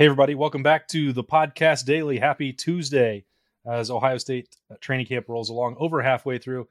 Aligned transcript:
Hey, 0.00 0.06
everybody, 0.06 0.34
welcome 0.34 0.62
back 0.62 0.88
to 0.88 1.12
the 1.12 1.22
podcast 1.22 1.84
daily. 1.84 2.18
Happy 2.18 2.54
Tuesday 2.54 3.26
as 3.70 3.90
Ohio 3.90 4.16
State 4.16 4.48
uh, 4.70 4.76
training 4.80 5.04
camp 5.04 5.28
rolls 5.28 5.50
along 5.50 5.76
over 5.78 6.00
halfway 6.00 6.38
through. 6.38 6.68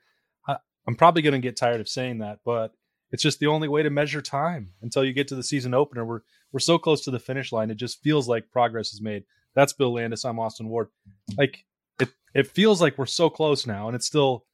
I'm 0.48 0.96
probably 0.96 1.22
going 1.22 1.34
to 1.34 1.40
get 1.40 1.56
tired 1.56 1.80
of 1.80 1.88
saying 1.88 2.18
that, 2.18 2.40
but 2.44 2.74
it's 3.12 3.22
just 3.22 3.38
the 3.38 3.46
only 3.46 3.68
way 3.68 3.84
to 3.84 3.92
measure 3.92 4.24
time 4.24 4.74
until 4.82 5.06
you 5.06 5.14
get 5.14 5.28
to 5.28 5.36
the 5.36 5.44
season 5.44 5.76
opener. 5.76 6.04
We're 6.04 6.22
we're 6.52 6.60
so 6.60 6.80
close 6.80 7.04
to 7.04 7.12
the 7.12 7.20
finish 7.20 7.52
line. 7.52 7.70
It 7.70 7.78
just 7.78 8.02
feels 8.02 8.28
like 8.28 8.50
progress 8.50 8.96
is 8.96 9.00
made. 9.00 9.26
That's 9.54 9.74
Bill 9.74 9.94
Landis. 9.94 10.26
I'm 10.26 10.40
Austin 10.40 10.68
Ward. 10.68 10.88
Like 11.38 11.66
it, 12.00 12.10
it 12.34 12.48
feels 12.48 12.82
like 12.82 12.98
we're 12.98 13.06
so 13.06 13.30
close 13.30 13.68
now, 13.68 13.86
and 13.86 13.96
it's 13.96 14.08
still 14.08 14.46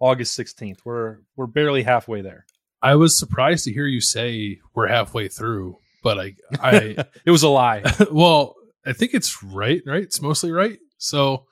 August 0.00 0.36
16th. 0.36 0.78
We're 0.84 1.18
we're 1.36 1.46
barely 1.46 1.84
halfway 1.84 2.22
there. 2.22 2.44
I 2.82 2.96
was 2.96 3.16
surprised 3.16 3.66
to 3.66 3.72
hear 3.72 3.86
you 3.86 4.00
say 4.00 4.58
we're 4.74 4.88
halfway 4.88 5.28
through 5.28 5.78
but 6.06 6.20
I, 6.20 6.34
I 6.60 7.04
it 7.24 7.32
was 7.32 7.42
a 7.42 7.48
lie. 7.48 7.82
well, 8.12 8.54
I 8.86 8.92
think 8.92 9.12
it's 9.12 9.42
right, 9.42 9.82
right? 9.84 10.04
It's 10.04 10.22
mostly 10.22 10.52
right. 10.52 10.78
So 10.98 11.46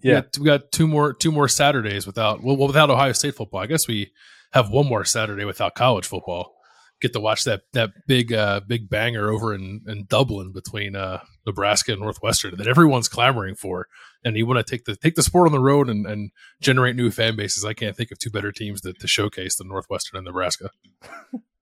yeah, 0.00 0.22
we 0.38 0.44
got, 0.46 0.70
two 0.70 0.86
more 0.86 1.12
two 1.12 1.32
more 1.32 1.48
Saturdays 1.48 2.06
without 2.06 2.40
well 2.40 2.56
without 2.56 2.88
Ohio 2.88 3.12
State 3.12 3.34
football. 3.34 3.60
I 3.60 3.66
guess 3.66 3.88
we 3.88 4.12
have 4.52 4.70
one 4.70 4.86
more 4.86 5.04
Saturday 5.04 5.44
without 5.44 5.74
college 5.74 6.06
football. 6.06 6.54
Get 7.02 7.14
to 7.14 7.20
watch 7.20 7.42
that 7.44 7.62
that 7.72 7.90
big 8.06 8.32
uh, 8.32 8.60
big 8.60 8.88
banger 8.88 9.28
over 9.28 9.52
in, 9.52 9.82
in 9.88 10.06
Dublin 10.08 10.52
between 10.52 10.94
uh, 10.94 11.18
Nebraska 11.44 11.92
and 11.92 12.00
Northwestern 12.00 12.56
that 12.58 12.68
everyone's 12.68 13.08
clamoring 13.08 13.56
for. 13.56 13.88
And 14.24 14.36
you 14.36 14.46
want 14.46 14.64
to 14.64 14.70
take 14.70 14.84
the 14.84 14.94
take 14.94 15.16
the 15.16 15.22
sport 15.24 15.46
on 15.46 15.52
the 15.52 15.58
road 15.58 15.88
and, 15.88 16.06
and 16.06 16.30
generate 16.60 16.94
new 16.94 17.10
fan 17.10 17.34
bases. 17.34 17.64
I 17.64 17.74
can't 17.74 17.96
think 17.96 18.12
of 18.12 18.18
two 18.18 18.30
better 18.30 18.52
teams 18.52 18.82
to, 18.82 18.92
to 18.92 19.08
showcase 19.08 19.56
than 19.56 19.68
Northwestern 19.68 20.18
and 20.18 20.26
Nebraska. 20.26 20.70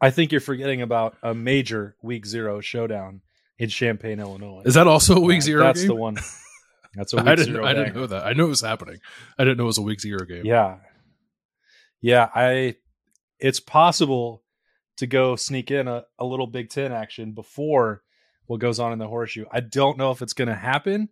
I 0.00 0.10
think 0.10 0.32
you're 0.32 0.40
forgetting 0.40 0.82
about 0.82 1.16
a 1.22 1.34
major 1.34 1.96
week 2.02 2.24
zero 2.26 2.60
showdown 2.60 3.20
in 3.58 3.68
Champaign, 3.68 4.20
Illinois. 4.20 4.62
Is 4.64 4.74
that 4.74 4.86
also 4.86 5.16
a 5.16 5.20
week 5.20 5.36
yeah, 5.36 5.40
zero? 5.40 5.62
That's 5.64 5.80
game? 5.80 5.88
the 5.88 5.94
one. 5.94 6.16
That's 6.94 7.12
a 7.12 7.16
week 7.16 7.26
I 7.26 7.34
didn't, 7.34 7.54
zero. 7.54 7.64
I 7.64 7.74
didn't 7.74 7.94
know 7.94 8.06
that. 8.06 8.26
I 8.26 8.32
knew 8.32 8.46
it 8.46 8.48
was 8.48 8.62
happening. 8.62 8.98
I 9.38 9.44
didn't 9.44 9.58
know 9.58 9.64
it 9.64 9.66
was 9.66 9.78
a 9.78 9.82
week 9.82 10.00
zero 10.00 10.24
game. 10.24 10.44
Yeah, 10.44 10.78
yeah. 12.00 12.28
I. 12.34 12.76
It's 13.38 13.60
possible 13.60 14.42
to 14.98 15.06
go 15.06 15.34
sneak 15.34 15.70
in 15.70 15.88
a, 15.88 16.04
a 16.18 16.24
little 16.24 16.46
Big 16.46 16.68
Ten 16.68 16.92
action 16.92 17.32
before 17.32 18.02
what 18.46 18.60
goes 18.60 18.80
on 18.80 18.92
in 18.92 18.98
the 18.98 19.08
horseshoe. 19.08 19.44
I 19.50 19.60
don't 19.60 19.96
know 19.96 20.10
if 20.10 20.20
it's 20.20 20.34
going 20.34 20.48
to 20.48 20.54
happen, 20.54 21.08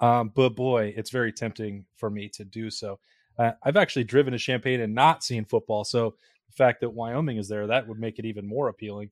um, 0.00 0.30
but 0.34 0.50
boy, 0.50 0.92
it's 0.96 1.10
very 1.10 1.32
tempting 1.32 1.86
for 1.96 2.10
me 2.10 2.28
to 2.34 2.44
do 2.44 2.70
so. 2.70 3.00
Uh, 3.38 3.52
I've 3.62 3.76
actually 3.76 4.04
driven 4.04 4.32
to 4.32 4.38
Champaign 4.38 4.80
and 4.80 4.94
not 4.94 5.24
seen 5.24 5.44
football, 5.44 5.84
so 5.84 6.14
the 6.48 6.54
fact 6.54 6.80
that 6.80 6.90
Wyoming 6.90 7.36
is 7.36 7.48
there, 7.48 7.68
that 7.68 7.88
would 7.88 7.98
make 7.98 8.18
it 8.18 8.24
even 8.24 8.46
more 8.46 8.68
appealing. 8.68 9.10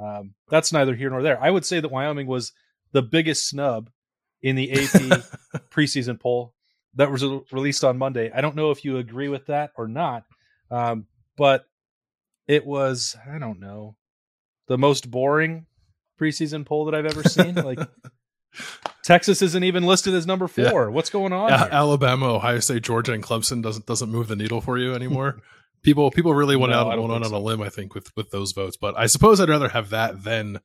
Um, 0.00 0.34
that's 0.48 0.72
neither 0.72 0.94
here 0.94 1.10
nor 1.10 1.22
there. 1.22 1.42
I 1.42 1.50
would 1.50 1.64
say 1.64 1.80
that 1.80 1.90
Wyoming 1.90 2.26
was 2.26 2.52
the 2.92 3.02
biggest 3.02 3.48
snub 3.48 3.90
in 4.42 4.56
the 4.56 4.72
AP 4.72 4.78
preseason 5.70 6.20
poll 6.20 6.54
that 6.94 7.10
was 7.10 7.24
released 7.52 7.84
on 7.84 7.98
Monday. 7.98 8.30
I 8.34 8.40
don't 8.40 8.56
know 8.56 8.70
if 8.70 8.84
you 8.84 8.98
agree 8.98 9.28
with 9.28 9.46
that 9.46 9.72
or 9.76 9.88
not, 9.88 10.24
um, 10.70 11.06
but 11.36 11.64
it 12.46 12.64
was, 12.64 13.16
I 13.28 13.38
don't 13.38 13.60
know, 13.60 13.96
the 14.68 14.78
most 14.78 15.10
boring 15.10 15.66
preseason 16.20 16.64
poll 16.64 16.86
that 16.86 16.94
I've 16.94 17.06
ever 17.06 17.22
seen. 17.24 17.54
like, 17.54 17.78
Texas 19.04 19.42
isn't 19.42 19.64
even 19.64 19.84
listed 19.84 20.14
as 20.14 20.26
number 20.26 20.48
four. 20.48 20.84
Yeah. 20.84 20.88
What's 20.88 21.10
going 21.10 21.32
on? 21.32 21.50
Yeah, 21.50 21.68
Alabama, 21.70 22.34
Ohio 22.34 22.60
State, 22.60 22.82
Georgia, 22.82 23.12
and 23.12 23.22
Clemson 23.22 23.62
doesn't 23.62 23.86
doesn't 23.86 24.10
move 24.10 24.28
the 24.28 24.36
needle 24.36 24.60
for 24.60 24.78
you 24.78 24.94
anymore. 24.94 25.40
People 25.82 26.10
people 26.10 26.34
really 26.34 26.56
went 26.56 26.72
no, 26.72 26.80
out 26.80 26.98
went 26.98 27.12
on 27.12 27.24
so. 27.24 27.36
a 27.36 27.38
limb, 27.38 27.62
I 27.62 27.68
think, 27.68 27.94
with 27.94 28.14
with 28.16 28.30
those 28.30 28.52
votes. 28.52 28.76
But 28.76 28.98
I 28.98 29.06
suppose 29.06 29.40
I'd 29.40 29.48
rather 29.48 29.68
have 29.68 29.90
that 29.90 30.24
than 30.24 30.60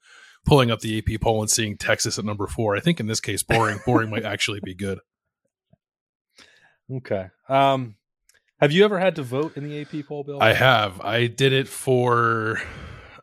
pulling 0.46 0.72
up 0.72 0.80
the 0.80 0.98
AP 0.98 1.22
poll 1.22 1.42
and 1.42 1.50
seeing 1.50 1.78
Texas 1.78 2.18
at 2.18 2.26
number 2.26 2.48
four. 2.48 2.76
I 2.76 2.80
think 2.80 3.00
in 3.00 3.08
this 3.08 3.20
case, 3.20 3.44
boring 3.44 3.80
boring 3.86 4.10
might 4.10 4.26
actually 4.26 4.60
be 4.64 4.76
good. 4.76 5.00
Okay. 6.92 7.28
Um, 7.48 7.96
have 8.60 8.72
you 8.72 8.86
ever 8.86 9.00
had 9.00 9.16
to 9.16 9.24
vote 9.24 9.58
in 9.58 9.68
the 9.68 9.82
AP 9.82 10.06
poll, 10.08 10.24
Bill? 10.24 10.42
I 10.42 10.54
have. 10.54 11.02
I 11.02 11.28
did 11.28 11.54
it 11.54 11.68
for 11.68 12.62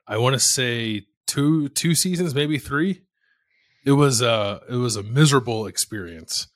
I 0.07 0.19
want 0.19 0.35
to 0.35 0.41
say 0.41 1.07
two 1.27 1.69
two 1.71 1.95
seasons, 1.95 2.35
maybe 2.35 2.59
three. 2.59 3.03
It 3.85 3.93
was 3.93 4.21
a 4.21 4.61
it 4.69 4.77
was 4.77 4.97
a 4.97 5.03
miserable 5.03 5.67
experience. 5.67 6.49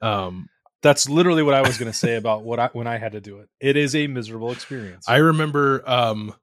Um, 0.00 0.48
that's 0.82 1.08
literally 1.08 1.42
what 1.42 1.54
I 1.54 1.62
was 1.62 1.78
going 1.78 1.90
to 1.90 1.96
say 1.96 2.16
about 2.16 2.42
what 2.42 2.58
I 2.58 2.68
when 2.72 2.86
I 2.86 2.98
had 2.98 3.12
to 3.12 3.20
do 3.20 3.38
it. 3.38 3.48
It 3.60 3.76
is 3.76 3.94
a 3.94 4.06
miserable 4.06 4.52
experience. 4.52 5.04
I 5.08 5.16
remember 5.16 5.82
um 5.88 6.34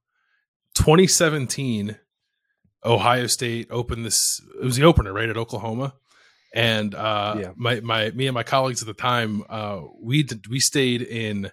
2017 0.75 1.97
Ohio 2.85 3.27
State 3.27 3.67
opened 3.69 4.05
this 4.05 4.41
it 4.61 4.63
was 4.63 4.77
the 4.77 4.85
opener 4.85 5.13
right 5.13 5.29
at 5.29 5.37
Oklahoma 5.37 5.93
and 6.55 6.95
uh 6.95 7.35
yeah. 7.39 7.51
my 7.57 7.81
my 7.81 8.11
me 8.11 8.27
and 8.27 8.33
my 8.33 8.43
colleagues 8.43 8.81
at 8.81 8.87
the 8.87 8.93
time 8.93 9.43
uh 9.49 9.81
we 10.01 10.23
did, 10.23 10.47
we 10.47 10.59
stayed 10.59 11.01
in 11.01 11.51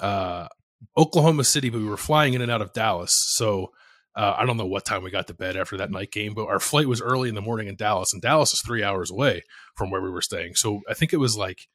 uh 0.00 0.48
Oklahoma 0.96 1.44
City 1.44 1.68
but 1.68 1.78
we 1.78 1.86
were 1.86 1.96
flying 1.96 2.34
in 2.34 2.40
and 2.40 2.50
out 2.50 2.62
of 2.62 2.72
Dallas. 2.72 3.14
So 3.36 3.72
uh, 4.14 4.34
I 4.38 4.46
don't 4.46 4.56
know 4.56 4.64
what 4.64 4.86
time 4.86 5.02
we 5.02 5.10
got 5.10 5.26
to 5.26 5.34
bed 5.34 5.58
after 5.58 5.76
that 5.76 5.90
night 5.90 6.10
game, 6.10 6.32
but 6.32 6.46
our 6.46 6.58
flight 6.58 6.88
was 6.88 7.02
early 7.02 7.28
in 7.28 7.34
the 7.34 7.42
morning 7.42 7.68
in 7.68 7.76
Dallas, 7.76 8.14
and 8.14 8.22
Dallas 8.22 8.54
is 8.54 8.62
three 8.62 8.82
hours 8.82 9.10
away 9.10 9.42
from 9.74 9.90
where 9.90 10.00
we 10.00 10.08
were 10.08 10.22
staying. 10.22 10.54
So 10.54 10.80
I 10.88 10.94
think 10.94 11.12
it 11.12 11.18
was 11.18 11.36
like 11.36 11.68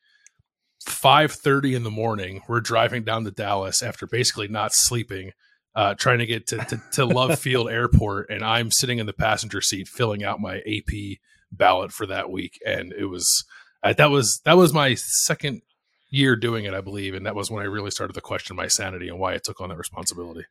5.30 0.88 1.76
in 1.76 1.84
the 1.84 1.92
morning 1.92 2.42
we're 2.48 2.62
driving 2.62 3.04
down 3.04 3.24
to 3.24 3.32
dallas 3.32 3.82
after 3.82 4.08
basically 4.08 4.48
not 4.48 4.74
sleeping 4.74 5.32
uh, 5.74 5.94
trying 5.94 6.20
to 6.20 6.26
get 6.26 6.48
to, 6.48 6.58
to, 6.58 6.82
to 6.92 7.06
love 7.06 7.40
field 7.40 7.70
airport 7.70 8.30
and 8.30 8.44
i'm 8.44 8.72
sitting 8.72 8.98
in 8.98 9.06
the 9.06 9.14
passenger 9.14 9.62
seat 9.62 9.88
filling 9.88 10.24
out 10.24 10.40
my 10.40 10.58
ap 10.58 11.20
ballot 11.52 11.92
for 11.92 12.06
that 12.06 12.30
week 12.30 12.60
and 12.66 12.94
it 12.94 13.06
was 13.06 13.46
uh, 13.84 13.94
that 13.94 14.10
was 14.10 14.42
that 14.46 14.58
was 14.58 14.74
my 14.74 14.96
second 14.96 15.62
year 16.10 16.36
doing 16.36 16.66
it 16.66 16.74
i 16.74 16.82
believe 16.82 17.14
and 17.14 17.26
that 17.26 17.36
was 17.36 17.50
when 17.50 17.62
i 17.62 17.68
really 17.68 17.92
started 17.92 18.14
to 18.14 18.22
question 18.22 18.56
my 18.56 18.68
sanity 18.68 19.08
and 19.08 19.20
why 19.20 19.34
i 19.34 19.38
took 19.38 19.62
on 19.62 19.70
that 19.70 19.78
responsibility. 19.78 20.46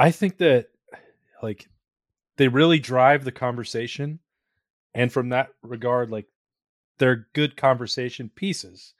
I 0.00 0.12
think 0.12 0.38
that 0.38 0.68
like 1.42 1.68
they 2.38 2.48
really 2.48 2.78
drive 2.78 3.22
the 3.22 3.32
conversation 3.32 4.20
and 4.94 5.12
from 5.12 5.28
that 5.28 5.50
regard 5.62 6.10
like 6.10 6.26
they're 7.00 7.26
good 7.34 7.56
conversation 7.56 8.30
pieces, 8.32 8.94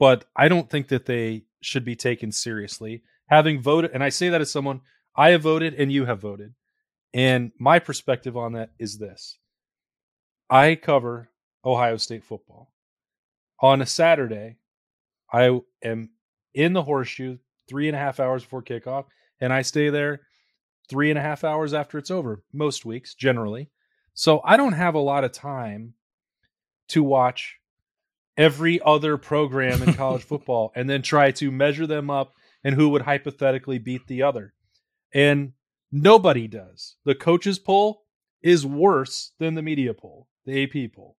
but 0.00 0.24
I 0.34 0.48
don't 0.48 0.68
think 0.68 0.88
that 0.88 1.06
they 1.06 1.44
should 1.60 1.84
be 1.84 1.94
taken 1.94 2.32
seriously. 2.32 3.04
Having 3.26 3.62
voted, 3.62 3.92
and 3.94 4.02
I 4.02 4.08
say 4.08 4.30
that 4.30 4.40
as 4.40 4.50
someone 4.50 4.80
I 5.16 5.30
have 5.30 5.42
voted 5.42 5.74
and 5.74 5.92
you 5.92 6.06
have 6.06 6.20
voted, 6.20 6.54
and 7.12 7.52
my 7.60 7.78
perspective 7.78 8.36
on 8.36 8.54
that 8.54 8.70
is 8.78 8.98
this: 8.98 9.38
I 10.50 10.74
cover 10.74 11.30
Ohio 11.64 11.96
State 11.98 12.24
football. 12.24 12.72
On 13.60 13.80
a 13.80 13.86
Saturday, 13.86 14.56
I 15.32 15.60
am 15.82 16.10
in 16.54 16.72
the 16.72 16.82
horseshoe 16.82 17.38
three 17.68 17.88
and 17.88 17.96
a 17.96 18.00
half 18.00 18.20
hours 18.20 18.42
before 18.42 18.62
kickoff, 18.62 19.04
and 19.40 19.52
I 19.52 19.62
stay 19.62 19.90
there 19.90 20.22
three 20.88 21.10
and 21.10 21.18
a 21.18 21.22
half 21.22 21.44
hours 21.44 21.72
after 21.72 21.98
it's 21.98 22.10
over, 22.10 22.42
most 22.52 22.84
weeks, 22.84 23.14
generally. 23.14 23.70
So 24.14 24.40
I 24.44 24.56
don't 24.56 24.72
have 24.72 24.94
a 24.94 24.98
lot 24.98 25.24
of 25.24 25.32
time 25.32 25.94
to 26.88 27.02
watch 27.02 27.56
every 28.36 28.80
other 28.82 29.16
program 29.16 29.82
in 29.82 29.94
college 29.94 30.22
football 30.24 30.72
and 30.74 30.88
then 30.88 31.02
try 31.02 31.30
to 31.32 31.50
measure 31.50 31.86
them 31.86 32.10
up 32.10 32.34
and 32.62 32.74
who 32.74 32.88
would 32.88 33.02
hypothetically 33.02 33.78
beat 33.78 34.06
the 34.06 34.22
other. 34.22 34.54
And 35.12 35.52
nobody 35.92 36.48
does. 36.48 36.96
The 37.04 37.14
coaches 37.14 37.58
poll 37.58 38.02
is 38.42 38.66
worse 38.66 39.32
than 39.38 39.54
the 39.54 39.62
media 39.62 39.94
poll, 39.94 40.28
the 40.44 40.64
AP 40.64 40.92
poll. 40.92 41.16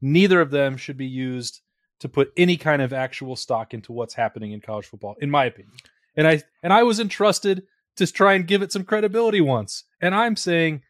Neither 0.00 0.40
of 0.40 0.50
them 0.50 0.76
should 0.76 0.96
be 0.96 1.06
used 1.06 1.60
to 2.00 2.08
put 2.08 2.32
any 2.36 2.56
kind 2.56 2.82
of 2.82 2.92
actual 2.92 3.36
stock 3.36 3.72
into 3.72 3.92
what's 3.92 4.14
happening 4.14 4.52
in 4.52 4.60
college 4.60 4.86
football 4.86 5.16
in 5.20 5.30
my 5.30 5.44
opinion. 5.46 5.76
And 6.16 6.26
I 6.26 6.42
and 6.62 6.72
I 6.72 6.82
was 6.82 7.00
entrusted 7.00 7.64
to 7.96 8.06
try 8.06 8.34
and 8.34 8.46
give 8.46 8.62
it 8.62 8.72
some 8.72 8.84
credibility 8.84 9.40
once. 9.40 9.84
And 10.00 10.14
I'm 10.14 10.36
saying 10.36 10.82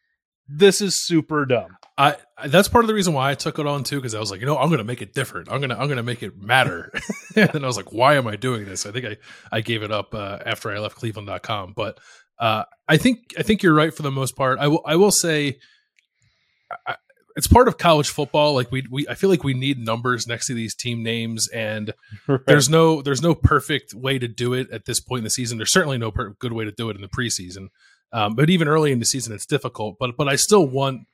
this 0.48 0.80
is 0.80 0.98
super 0.98 1.44
dumb. 1.44 1.76
I 1.98 2.16
that's 2.46 2.68
part 2.68 2.84
of 2.84 2.88
the 2.88 2.94
reason 2.94 3.14
why 3.14 3.30
I 3.30 3.34
took 3.34 3.58
it 3.58 3.66
on 3.66 3.82
too 3.82 3.96
because 3.96 4.14
I 4.14 4.20
was 4.20 4.30
like, 4.30 4.40
you 4.40 4.46
know, 4.46 4.58
I'm 4.58 4.68
going 4.68 4.78
to 4.78 4.84
make 4.84 5.02
it 5.02 5.14
different. 5.14 5.50
I'm 5.50 5.60
gonna 5.60 5.76
I'm 5.76 5.88
gonna 5.88 6.02
make 6.02 6.22
it 6.22 6.40
matter. 6.40 6.92
and 7.36 7.50
then 7.50 7.64
I 7.64 7.66
was 7.66 7.76
like, 7.76 7.92
why 7.92 8.14
am 8.14 8.26
I 8.26 8.36
doing 8.36 8.64
this? 8.64 8.86
I 8.86 8.92
think 8.92 9.06
I 9.06 9.16
I 9.50 9.60
gave 9.60 9.82
it 9.82 9.90
up 9.90 10.14
uh, 10.14 10.38
after 10.44 10.70
I 10.70 10.78
left 10.78 10.96
Cleveland.com. 10.96 11.72
But 11.74 11.98
uh, 12.38 12.64
I 12.88 12.96
think 12.96 13.34
I 13.38 13.42
think 13.42 13.62
you're 13.62 13.74
right 13.74 13.94
for 13.94 14.02
the 14.02 14.10
most 14.10 14.36
part. 14.36 14.58
I 14.58 14.68
will 14.68 14.82
I 14.84 14.96
will 14.96 15.12
say. 15.12 15.58
I, 16.86 16.96
it's 17.36 17.46
part 17.46 17.68
of 17.68 17.76
college 17.76 18.08
football. 18.08 18.54
Like 18.54 18.72
we, 18.72 18.86
we, 18.90 19.06
I 19.08 19.14
feel 19.14 19.28
like 19.28 19.44
we 19.44 19.52
need 19.52 19.78
numbers 19.78 20.26
next 20.26 20.46
to 20.46 20.54
these 20.54 20.74
team 20.74 21.02
names, 21.02 21.48
and 21.48 21.92
right. 22.26 22.40
there's 22.46 22.70
no, 22.70 23.02
there's 23.02 23.22
no 23.22 23.34
perfect 23.34 23.92
way 23.94 24.18
to 24.18 24.26
do 24.26 24.54
it 24.54 24.70
at 24.70 24.86
this 24.86 25.00
point 25.00 25.18
in 25.18 25.24
the 25.24 25.30
season. 25.30 25.58
There's 25.58 25.70
certainly 25.72 25.98
no 25.98 26.10
per- 26.10 26.30
good 26.40 26.54
way 26.54 26.64
to 26.64 26.72
do 26.72 26.88
it 26.88 26.96
in 26.96 27.02
the 27.02 27.08
preseason. 27.08 27.68
Um, 28.16 28.34
but 28.34 28.48
even 28.48 28.66
early 28.66 28.92
in 28.92 28.98
the 28.98 29.04
season, 29.04 29.34
it's 29.34 29.44
difficult. 29.44 29.96
But 30.00 30.16
but 30.16 30.26
I 30.26 30.36
still 30.36 30.66
want 30.66 31.06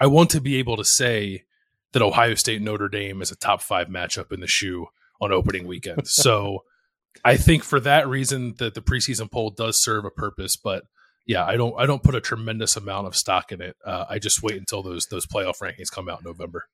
I 0.00 0.08
want 0.08 0.30
to 0.30 0.40
be 0.40 0.56
able 0.56 0.76
to 0.76 0.84
say 0.84 1.44
that 1.92 2.02
Ohio 2.02 2.34
State 2.34 2.60
Notre 2.60 2.88
Dame 2.88 3.22
is 3.22 3.30
a 3.30 3.36
top 3.36 3.62
five 3.62 3.86
matchup 3.86 4.32
in 4.32 4.40
the 4.40 4.48
shoe 4.48 4.88
on 5.20 5.30
opening 5.30 5.68
weekend. 5.68 6.08
so 6.08 6.64
I 7.24 7.36
think 7.36 7.62
for 7.62 7.78
that 7.80 8.08
reason 8.08 8.56
that 8.58 8.74
the 8.74 8.82
preseason 8.82 9.30
poll 9.30 9.50
does 9.50 9.80
serve 9.80 10.04
a 10.04 10.10
purpose. 10.10 10.56
But 10.56 10.82
yeah, 11.26 11.44
I 11.44 11.56
don't 11.56 11.78
I 11.78 11.86
don't 11.86 12.02
put 12.02 12.16
a 12.16 12.20
tremendous 12.20 12.76
amount 12.76 13.06
of 13.06 13.14
stock 13.14 13.52
in 13.52 13.62
it. 13.62 13.76
Uh, 13.84 14.06
I 14.10 14.18
just 14.18 14.42
wait 14.42 14.56
until 14.56 14.82
those 14.82 15.06
those 15.06 15.26
playoff 15.26 15.60
rankings 15.60 15.92
come 15.92 16.08
out 16.08 16.22
in 16.22 16.24
November. 16.24 16.64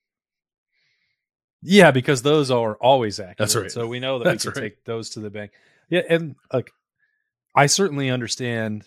Yeah, 1.60 1.90
because 1.90 2.22
those 2.22 2.50
are 2.50 2.76
always 2.76 3.20
accurate. 3.20 3.36
That's 3.36 3.54
right. 3.54 3.70
So 3.70 3.86
we 3.86 4.00
know 4.00 4.18
that 4.18 4.24
That's 4.24 4.46
we 4.46 4.52
can 4.52 4.62
right. 4.62 4.68
take 4.70 4.84
those 4.84 5.10
to 5.10 5.20
the 5.20 5.30
bank. 5.30 5.50
Yeah, 5.90 6.02
and 6.08 6.36
like 6.50 6.70
I 7.54 7.66
certainly 7.66 8.08
understand 8.08 8.86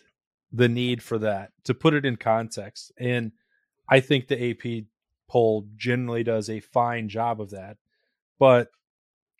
the 0.51 0.69
need 0.69 1.03
for 1.03 1.19
that 1.19 1.51
to 1.65 1.73
put 1.73 1.93
it 1.93 2.05
in 2.05 2.15
context, 2.15 2.91
and 2.99 3.31
I 3.89 3.99
think 3.99 4.27
the 4.27 4.51
AP 4.51 4.85
poll 5.29 5.67
generally 5.75 6.23
does 6.23 6.49
a 6.49 6.59
fine 6.59 7.09
job 7.09 7.41
of 7.41 7.51
that. 7.51 7.77
But 8.39 8.69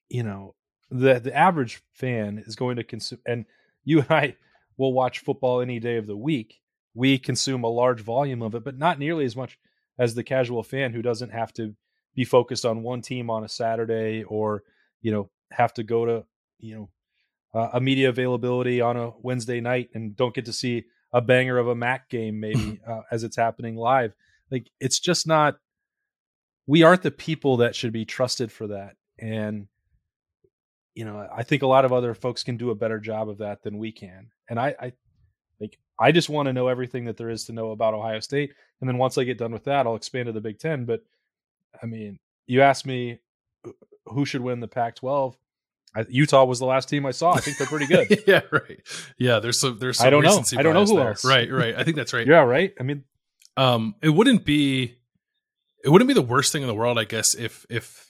you 0.10 0.24
know, 0.24 0.56
the 0.90 1.20
the 1.20 1.36
average 1.36 1.82
fan 1.94 2.44
is 2.46 2.56
going 2.56 2.78
to 2.78 2.84
consume, 2.84 3.20
and 3.26 3.46
you 3.84 4.00
and 4.00 4.12
I 4.12 4.36
will 4.78 4.94
watch 4.94 5.20
football 5.20 5.62
any 5.62 5.80
day 5.80 5.98
of 5.98 6.08
the 6.08 6.18
week. 6.18 6.62
We 6.94 7.18
consume 7.18 7.64
a 7.64 7.70
large 7.70 8.02
volume 8.02 8.42
of 8.42 8.56
it, 8.56 8.64
but 8.64 8.78
not 8.78 9.00
nearly 9.00 9.26
as 9.26 9.36
much 9.36 9.58
as 10.00 10.16
the 10.16 10.24
casual 10.24 10.64
fan 10.64 10.94
who 10.94 11.02
doesn't 11.02 11.32
have 11.32 11.54
to 11.54 11.76
be 12.16 12.26
focused 12.26 12.66
on 12.66 12.84
one 12.84 13.02
team 13.02 13.30
on 13.30 13.44
a 13.44 13.50
Saturday 13.50 14.24
or 14.24 14.64
you 15.02 15.12
know 15.12 15.30
have 15.52 15.74
to 15.76 15.84
go 15.84 16.06
to 16.06 16.26
you 16.60 16.76
know 16.76 16.90
uh, 17.54 17.70
a 17.74 17.82
media 17.82 18.10
availability 18.10 18.82
on 18.82 18.98
a 18.98 19.12
Wednesday 19.22 19.62
night 19.62 19.90
and 19.94 20.16
don't 20.16 20.34
get 20.34 20.46
to 20.46 20.54
see 20.54 20.86
a 21.14 21.22
banger 21.22 21.58
of 21.58 21.68
a 21.68 21.76
MAC 21.76 22.10
game 22.10 22.40
maybe 22.40 22.80
uh, 22.88 23.02
as 23.12 23.24
it's 23.24 23.38
happening 23.38 23.76
live. 23.76 24.14
Like 24.52 24.70
it's 24.80 25.00
just 25.00 25.28
not. 25.28 25.58
We 26.66 26.84
aren't 26.84 27.04
the 27.04 27.12
people 27.12 27.58
that 27.58 27.76
should 27.76 27.94
be 27.94 28.06
trusted 28.06 28.52
for 28.52 28.68
that, 28.68 28.96
and 29.18 29.68
you 30.96 31.06
know 31.06 31.28
I 31.34 31.44
think 31.44 31.64
a 31.64 31.68
lot 31.68 31.86
of 31.86 31.94
other 31.94 32.14
folks 32.14 32.44
can 32.44 32.58
do 32.58 32.72
a 32.72 32.76
better 32.76 33.00
job 33.00 33.30
of 33.30 33.38
that 33.38 33.64
than 33.64 33.78
we 33.78 33.92
can. 33.92 34.32
And 34.50 34.60
I, 34.60 34.76
I 34.80 34.94
like 35.60 35.78
I 36.00 36.12
just 36.12 36.30
want 36.30 36.48
to 36.48 36.54
know 36.54 36.68
everything 36.68 37.06
that 37.06 37.18
there 37.18 37.30
is 37.30 37.46
to 37.46 37.54
know 37.54 37.72
about 37.72 37.94
Ohio 37.94 38.20
State, 38.20 38.54
and 38.82 38.90
then 38.90 38.98
once 38.98 39.18
I 39.18 39.24
get 39.24 39.38
done 39.38 39.52
with 39.52 39.66
that, 39.66 39.88
I'll 39.88 39.96
expand 39.96 40.28
to 40.28 40.34
the 40.34 40.42
Big 40.42 40.60
Ten. 40.60 40.86
But 40.86 41.04
I 41.82 41.86
mean, 41.86 42.20
you 42.48 42.62
asked 42.62 42.86
me 42.86 43.20
who 44.06 44.26
should 44.26 44.42
win 44.42 44.60
the 44.60 44.68
Pac-12. 44.68 45.36
I, 45.96 46.06
Utah 46.10 46.44
was 46.46 46.60
the 46.60 46.66
last 46.66 46.90
team 46.90 47.06
I 47.06 47.12
saw. 47.12 47.34
I 47.34 47.40
think 47.40 47.58
they're 47.58 47.68
pretty 47.68 47.88
good. 47.88 48.24
yeah, 48.28 48.42
right. 48.52 48.80
Yeah, 49.18 49.40
there's 49.40 49.60
some 49.60 49.80
there's 49.80 49.98
some 49.98 50.08
I 50.08 50.10
don't 50.10 50.24
know. 50.24 50.44
I 50.58 50.64
don't 50.64 50.74
know 50.74 50.86
who 50.86 50.98
there. 50.98 51.10
else. 51.10 51.26
Right, 51.26 51.52
right. 51.52 51.76
I 51.76 51.84
think 51.84 51.96
that's 51.96 52.14
right. 52.14 52.28
yeah, 52.28 52.42
right. 52.42 52.74
I 52.80 52.84
mean, 52.84 53.04
um, 53.56 53.96
it 54.02 54.10
wouldn't 54.10 54.46
be 54.46 54.96
it 55.84 55.90
wouldn't 55.90 56.08
be 56.08 56.14
the 56.14 56.22
worst 56.22 56.52
thing 56.52 56.62
in 56.62 56.68
the 56.68 56.76
world, 56.76 57.00
I 57.00 57.06
guess, 57.06 57.34
if 57.34 57.66
if 57.70 58.08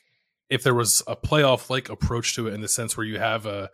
if 0.50 0.64
there 0.64 0.74
was 0.74 1.04
a 1.08 1.16
playoff 1.16 1.70
like 1.70 1.90
approach 1.90 2.36
to 2.36 2.48
it 2.48 2.54
in 2.54 2.62
the 2.62 2.68
sense 2.68 2.96
where 2.98 3.06
you 3.06 3.20
have 3.20 3.46
a 3.46 3.70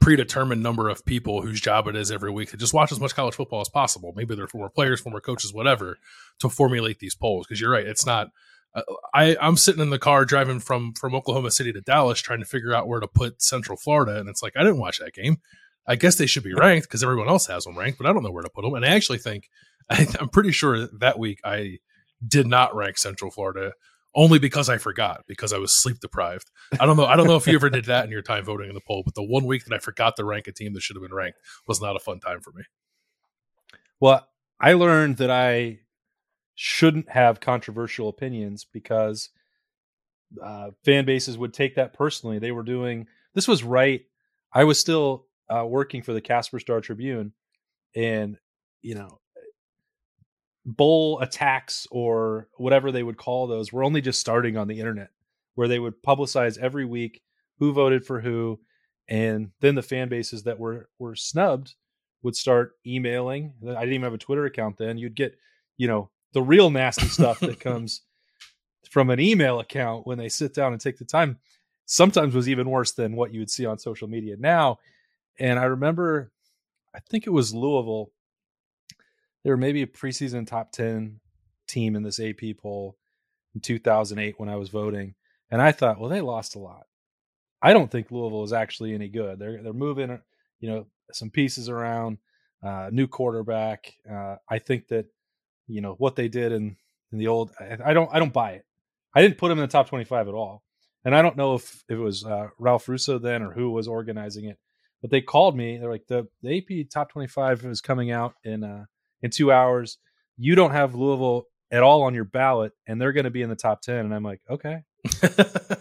predetermined 0.00 0.62
number 0.62 0.88
of 0.88 1.04
people 1.04 1.42
whose 1.42 1.60
job 1.60 1.88
it 1.88 1.96
is 1.96 2.10
every 2.10 2.30
week 2.30 2.50
to 2.50 2.56
just 2.56 2.74
watch 2.74 2.92
as 2.92 3.00
much 3.00 3.14
college 3.14 3.34
football 3.34 3.60
as 3.60 3.68
possible. 3.68 4.12
Maybe 4.14 4.34
they're 4.34 4.46
former 4.46 4.68
players, 4.68 5.00
former 5.00 5.20
coaches, 5.20 5.52
whatever, 5.52 5.98
to 6.40 6.48
formulate 6.48 6.98
these 6.98 7.14
polls. 7.14 7.46
Because 7.46 7.60
you're 7.60 7.70
right, 7.70 7.86
it's 7.86 8.06
not 8.06 8.28
Uh, 8.74 8.82
I 9.12 9.36
I'm 9.40 9.56
sitting 9.56 9.82
in 9.82 9.90
the 9.90 9.98
car 9.98 10.24
driving 10.24 10.60
from 10.60 10.92
from 10.94 11.14
Oklahoma 11.14 11.50
City 11.50 11.72
to 11.72 11.80
Dallas 11.80 12.20
trying 12.20 12.40
to 12.40 12.46
figure 12.46 12.74
out 12.74 12.88
where 12.88 13.00
to 13.00 13.08
put 13.08 13.42
Central 13.42 13.76
Florida, 13.76 14.18
and 14.18 14.28
it's 14.28 14.42
like 14.42 14.54
I 14.56 14.62
didn't 14.62 14.78
watch 14.78 14.98
that 14.98 15.14
game. 15.14 15.38
I 15.86 15.96
guess 15.96 16.16
they 16.16 16.26
should 16.26 16.44
be 16.44 16.54
ranked 16.54 16.88
because 16.88 17.02
everyone 17.02 17.28
else 17.28 17.46
has 17.46 17.64
them 17.64 17.78
ranked, 17.78 17.98
but 17.98 18.06
I 18.06 18.12
don't 18.12 18.22
know 18.22 18.30
where 18.30 18.42
to 18.42 18.50
put 18.50 18.62
them. 18.62 18.74
And 18.74 18.84
I 18.84 18.88
actually 18.88 19.18
think 19.18 19.50
I, 19.90 20.06
I'm 20.18 20.28
pretty 20.28 20.52
sure 20.52 20.86
that 20.86 21.18
week 21.18 21.40
I 21.44 21.78
did 22.26 22.46
not 22.46 22.74
rank 22.74 22.98
Central 22.98 23.30
Florida 23.30 23.72
only 24.14 24.38
because 24.38 24.68
I 24.68 24.78
forgot 24.78 25.24
because 25.26 25.52
I 25.52 25.58
was 25.58 25.76
sleep 25.76 25.98
deprived. 26.00 26.50
I 26.78 26.86
don't 26.86 26.96
know. 26.96 27.04
I 27.04 27.16
don't 27.16 27.26
know 27.26 27.36
if 27.36 27.46
you 27.46 27.54
ever 27.54 27.68
did 27.68 27.86
that 27.86 28.04
in 28.04 28.10
your 28.10 28.22
time 28.22 28.44
voting 28.44 28.68
in 28.68 28.74
the 28.74 28.80
poll, 28.80 29.02
but 29.04 29.14
the 29.14 29.24
one 29.24 29.44
week 29.44 29.64
that 29.64 29.74
I 29.74 29.78
forgot 29.78 30.16
to 30.16 30.24
rank 30.24 30.46
a 30.46 30.52
team 30.52 30.72
that 30.74 30.82
should 30.82 30.96
have 30.96 31.02
been 31.02 31.14
ranked 31.14 31.38
was 31.66 31.80
not 31.80 31.96
a 31.96 32.00
fun 32.00 32.20
time 32.20 32.40
for 32.40 32.52
me. 32.52 32.62
Well, 34.00 34.26
I 34.60 34.74
learned 34.74 35.16
that 35.16 35.30
I 35.30 35.80
shouldn't 36.54 37.08
have 37.10 37.40
controversial 37.40 38.08
opinions 38.08 38.64
because 38.64 39.30
uh, 40.42 40.70
fan 40.84 41.04
bases 41.04 41.38
would 41.38 41.52
take 41.54 41.74
that 41.76 41.94
personally. 41.94 42.38
They 42.38 42.52
were 42.52 42.62
doing 42.62 43.06
this 43.34 43.48
was 43.48 43.64
right. 43.64 44.02
I 44.52 44.64
was 44.64 44.78
still 44.78 45.26
uh, 45.48 45.66
working 45.66 46.02
for 46.02 46.12
the 46.12 46.20
Casper 46.20 46.60
Star 46.60 46.80
Tribune, 46.80 47.32
and 47.94 48.38
you 48.82 48.94
know, 48.94 49.20
bowl 50.64 51.20
attacks 51.20 51.86
or 51.90 52.48
whatever 52.56 52.92
they 52.92 53.02
would 53.02 53.16
call 53.16 53.46
those 53.46 53.72
were 53.72 53.84
only 53.84 54.00
just 54.00 54.20
starting 54.20 54.56
on 54.56 54.68
the 54.68 54.78
internet, 54.78 55.10
where 55.54 55.68
they 55.68 55.78
would 55.78 56.02
publicize 56.02 56.58
every 56.58 56.84
week 56.84 57.22
who 57.58 57.72
voted 57.72 58.04
for 58.04 58.20
who, 58.20 58.60
and 59.08 59.50
then 59.60 59.74
the 59.74 59.82
fan 59.82 60.08
bases 60.08 60.44
that 60.44 60.58
were 60.58 60.88
were 60.98 61.16
snubbed 61.16 61.74
would 62.22 62.36
start 62.36 62.72
emailing. 62.86 63.52
I 63.62 63.80
didn't 63.80 63.94
even 63.94 64.02
have 64.04 64.14
a 64.14 64.18
Twitter 64.18 64.46
account 64.46 64.78
then. 64.78 64.96
You'd 64.96 65.14
get, 65.14 65.36
you 65.76 65.86
know, 65.86 66.10
the 66.34 66.42
real 66.42 66.70
nasty 66.70 67.08
stuff 67.08 67.40
that 67.40 67.58
comes 67.60 68.02
from 68.90 69.08
an 69.10 69.18
email 69.18 69.60
account 69.60 70.06
when 70.06 70.18
they 70.18 70.28
sit 70.28 70.54
down 70.54 70.72
and 70.72 70.80
take 70.80 70.98
the 70.98 71.04
time 71.04 71.38
sometimes 71.86 72.34
was 72.34 72.48
even 72.48 72.68
worse 72.68 72.92
than 72.92 73.16
what 73.16 73.32
you 73.32 73.40
would 73.40 73.50
see 73.50 73.66
on 73.66 73.78
social 73.78 74.08
media 74.08 74.36
now. 74.38 74.78
And 75.38 75.58
I 75.58 75.64
remember, 75.64 76.30
I 76.94 77.00
think 77.08 77.26
it 77.26 77.30
was 77.30 77.54
Louisville. 77.54 78.10
They 79.42 79.50
were 79.50 79.56
maybe 79.56 79.82
a 79.82 79.86
preseason 79.86 80.46
top 80.46 80.72
10 80.72 81.20
team 81.66 81.96
in 81.96 82.02
this 82.02 82.20
AP 82.20 82.56
poll 82.58 82.96
in 83.54 83.60
2008 83.60 84.34
when 84.38 84.48
I 84.48 84.56
was 84.56 84.68
voting. 84.68 85.14
And 85.50 85.60
I 85.60 85.72
thought, 85.72 85.98
well, 85.98 86.10
they 86.10 86.20
lost 86.20 86.56
a 86.56 86.60
lot. 86.60 86.86
I 87.62 87.72
don't 87.72 87.90
think 87.90 88.10
Louisville 88.10 88.44
is 88.44 88.52
actually 88.52 88.94
any 88.94 89.08
good. 89.08 89.38
They're 89.38 89.62
they're 89.62 89.72
moving, 89.72 90.20
you 90.60 90.70
know, 90.70 90.86
some 91.12 91.30
pieces 91.30 91.68
around. 91.68 92.18
Uh, 92.62 92.88
new 92.90 93.06
quarterback. 93.06 93.92
Uh, 94.10 94.36
I 94.48 94.58
think 94.58 94.88
that 94.88 95.06
you 95.66 95.80
know 95.80 95.94
what 95.98 96.16
they 96.16 96.28
did 96.28 96.52
in 96.52 96.76
in 97.12 97.18
the 97.18 97.28
old. 97.28 97.50
I, 97.58 97.90
I 97.90 97.92
don't 97.92 98.10
I 98.12 98.18
don't 98.18 98.32
buy 98.32 98.52
it. 98.52 98.64
I 99.14 99.22
didn't 99.22 99.38
put 99.38 99.50
him 99.50 99.58
in 99.58 99.62
the 99.62 99.68
top 99.68 99.88
twenty 99.88 100.04
five 100.04 100.28
at 100.28 100.34
all, 100.34 100.62
and 101.04 101.14
I 101.14 101.22
don't 101.22 101.36
know 101.36 101.54
if, 101.54 101.84
if 101.88 101.96
it 101.96 102.02
was 102.02 102.24
uh, 102.24 102.48
Ralph 102.58 102.88
Russo 102.88 103.18
then 103.18 103.42
or 103.42 103.52
who 103.52 103.70
was 103.70 103.88
organizing 103.88 104.46
it. 104.46 104.58
But 105.00 105.10
they 105.10 105.20
called 105.20 105.56
me. 105.56 105.76
They're 105.76 105.90
like 105.90 106.06
the, 106.06 106.26
the 106.42 106.58
AP 106.58 106.88
top 106.90 107.10
twenty 107.10 107.28
five 107.28 107.64
is 107.64 107.80
coming 107.80 108.10
out 108.10 108.34
in 108.44 108.64
uh, 108.64 108.84
in 109.22 109.30
two 109.30 109.52
hours. 109.52 109.98
You 110.36 110.54
don't 110.54 110.72
have 110.72 110.94
Louisville 110.94 111.46
at 111.70 111.82
all 111.82 112.02
on 112.02 112.14
your 112.14 112.24
ballot, 112.24 112.72
and 112.86 113.00
they're 113.00 113.12
going 113.12 113.24
to 113.24 113.30
be 113.30 113.42
in 113.42 113.50
the 113.50 113.56
top 113.56 113.82
ten. 113.82 114.04
And 114.04 114.14
I'm 114.14 114.24
like, 114.24 114.40
okay, 114.48 114.82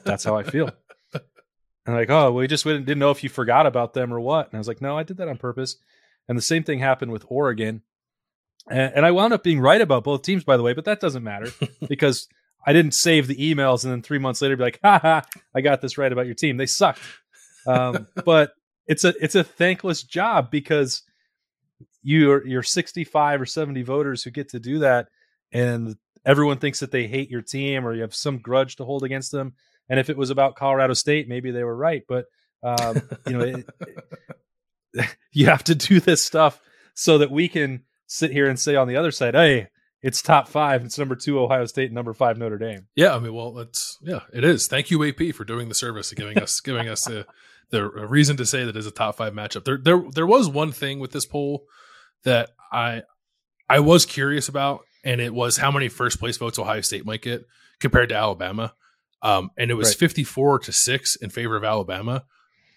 that's 0.03 0.24
how 0.24 0.35
I 0.35 0.44
feel. 0.44 0.71
And 1.85 1.95
like, 1.95 2.09
oh, 2.09 2.31
we 2.31 2.47
just 2.47 2.63
didn't 2.63 3.00
know 3.00 3.12
if 3.12 3.24
you 3.24 3.30
forgot 3.30 3.65
about 3.65 3.94
them 3.94 4.13
or 4.13 4.19
what. 4.19 4.47
And 4.47 4.56
I 4.56 4.57
was 4.57 4.68
like, 4.68 4.81
no, 4.81 4.97
I 4.97 5.03
did 5.03 5.18
that 5.18 5.27
on 5.27 5.38
purpose. 5.38 5.77
And 6.27 6.38
the 6.38 6.41
same 6.41 6.63
thing 6.63 6.80
happened 6.80 7.12
with 7.12 7.25
Oregon. 7.27 7.81
And, 8.69 8.94
and 8.95 9.06
I 9.06 9.12
wound 9.12 9.33
up 9.33 9.44
being 9.44 9.60
right 9.60 9.81
about 9.81 10.04
both 10.04 10.24
teams, 10.24 10.44
by 10.44 10.57
the 10.57 10.63
way, 10.63 10.74
but 10.74 10.86
that 10.86 11.00
doesn't 11.00 11.24
matter 11.24 11.51
because 11.88 12.27
I 12.65 12.74
didn't 12.74 12.94
save 12.94 13.27
the 13.27 13.36
emails 13.36 13.83
and 13.83 13.92
then 13.92 14.02
three 14.02 14.19
months 14.19 14.42
later 14.42 14.56
be 14.56 14.64
like, 14.64 14.80
ha 14.83 14.99
ha, 14.99 15.21
I 15.54 15.61
got 15.61 15.81
this 15.81 15.97
right 15.97 16.11
about 16.11 16.26
your 16.26 16.35
team. 16.35 16.57
They 16.57 16.66
sucked. 16.66 17.02
Um, 17.68 18.07
but 18.26 18.54
it's 18.88 19.04
a 19.04 19.14
it's 19.21 19.35
a 19.35 19.44
thankless 19.44 20.04
job 20.04 20.52
because 20.52 21.04
you're 22.02 22.45
you're 22.45 22.64
65 22.64 23.42
or 23.42 23.45
70 23.45 23.81
voters 23.83 24.23
who 24.23 24.31
get 24.31 24.49
to 24.49 24.59
do 24.59 24.80
that 24.80 25.07
and 25.54 25.95
everyone 26.26 26.57
thinks 26.57 26.80
that 26.81 26.92
they 26.92 27.07
hate 27.07 27.30
your 27.30 27.42
team 27.42 27.85
or 27.85 27.94
you 27.94 28.02
have 28.02 28.14
some 28.14 28.40
grudge 28.40 28.76
to 28.78 28.85
hold 28.85 29.04
against 29.04 29.31
them 29.31 29.54
and 29.90 29.99
if 29.99 30.09
it 30.09 30.18
was 30.18 30.30
about 30.30 30.56
colorado 30.56 30.94
state 30.94 31.30
maybe 31.30 31.52
they 31.52 31.64
were 31.64 31.76
right 31.76 32.04
but 32.07 32.26
um, 32.61 33.02
you 33.26 33.38
know 33.38 33.40
it, 33.40 33.69
it, 34.94 35.18
you 35.31 35.45
have 35.45 35.64
to 35.64 35.76
do 35.76 35.99
this 36.02 36.21
stuff 36.21 36.59
so 36.94 37.18
that 37.19 37.31
we 37.31 37.47
can 37.47 37.83
sit 38.07 38.31
here 38.31 38.48
and 38.48 38.60
say 38.60 38.76
on 38.76 38.88
the 38.88 38.95
other 38.95 39.12
side, 39.12 39.36
hey, 39.36 39.68
it's 40.02 40.22
top 40.22 40.50
five. 40.50 40.83
It's 40.83 41.00
number 41.00 41.16
two 41.16 41.40
Ohio 41.40 41.66
State, 41.66 41.92
number 41.92 42.14
five 42.14 42.38
Notre 42.38 42.57
Dame. 42.57 42.88
Yeah, 42.95 43.16
I 43.16 43.19
mean, 43.19 43.33
well, 43.33 43.54
that's 43.54 43.98
yeah, 44.02 44.22
it 44.33 44.44
is. 44.44 44.68
Thank 44.68 44.92
you, 44.92 45.04
AP, 45.04 45.33
for 45.33 45.45
doing 45.45 45.69
the 45.69 45.76
service 45.76 46.12
of 46.12 46.18
giving 46.18 46.38
us 46.38 46.60
giving 46.60 46.90
us 46.90 47.06
the 47.06 47.26
the 47.69 47.83
reason 47.90 48.38
to 48.38 48.45
say 48.45 48.66
that 48.66 48.76
is 48.76 48.86
a 48.86 48.92
top 48.92 49.16
five 49.16 49.33
matchup. 49.33 49.64
There 49.64 49.78
there 49.78 50.04
there 50.14 50.28
was 50.28 50.50
one 50.50 50.72
thing 50.72 51.00
with 51.00 51.12
this 51.12 51.26
poll 51.26 51.66
that 52.26 52.52
I 52.72 53.04
I 53.69 53.80
was 53.80 54.06
curious 54.06 54.50
about, 54.50 54.81
and 55.06 55.22
it 55.22 55.33
was 55.33 55.57
how 55.57 55.72
many 55.72 55.88
first 55.88 56.19
place 56.19 56.38
votes 56.38 56.60
Ohio 56.60 56.81
State 56.81 57.06
might 57.06 57.22
get 57.22 57.45
compared 57.80 58.10
to 58.10 58.16
Alabama. 58.16 58.74
Um, 59.22 59.52
and 59.57 59.72
it 59.72 59.76
was 59.76 59.90
right. 59.90 59.98
54 59.98 60.60
to 60.60 60.74
6 60.74 61.16
in 61.16 61.30
favor 61.30 61.56
of 61.56 61.64
Alabama 61.64 62.26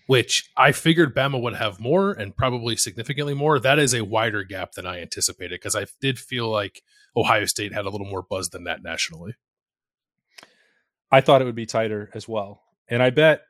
which 0.06 0.50
I 0.56 0.72
figured 0.72 1.14
Bama 1.14 1.40
would 1.40 1.56
have 1.56 1.80
more 1.80 2.12
and 2.12 2.36
probably 2.36 2.76
significantly 2.76 3.34
more. 3.34 3.58
That 3.58 3.78
is 3.78 3.94
a 3.94 4.04
wider 4.04 4.44
gap 4.44 4.72
than 4.72 4.86
I 4.86 5.00
anticipated 5.00 5.60
because 5.60 5.76
I 5.76 5.86
did 6.00 6.18
feel 6.18 6.48
like 6.48 6.82
Ohio 7.16 7.44
State 7.44 7.72
had 7.72 7.86
a 7.86 7.90
little 7.90 8.06
more 8.06 8.22
buzz 8.22 8.50
than 8.50 8.64
that 8.64 8.82
nationally. 8.82 9.34
I 11.10 11.20
thought 11.20 11.42
it 11.42 11.46
would 11.46 11.54
be 11.54 11.66
tighter 11.66 12.10
as 12.14 12.28
well. 12.28 12.62
And 12.88 13.02
I 13.02 13.10
bet, 13.10 13.42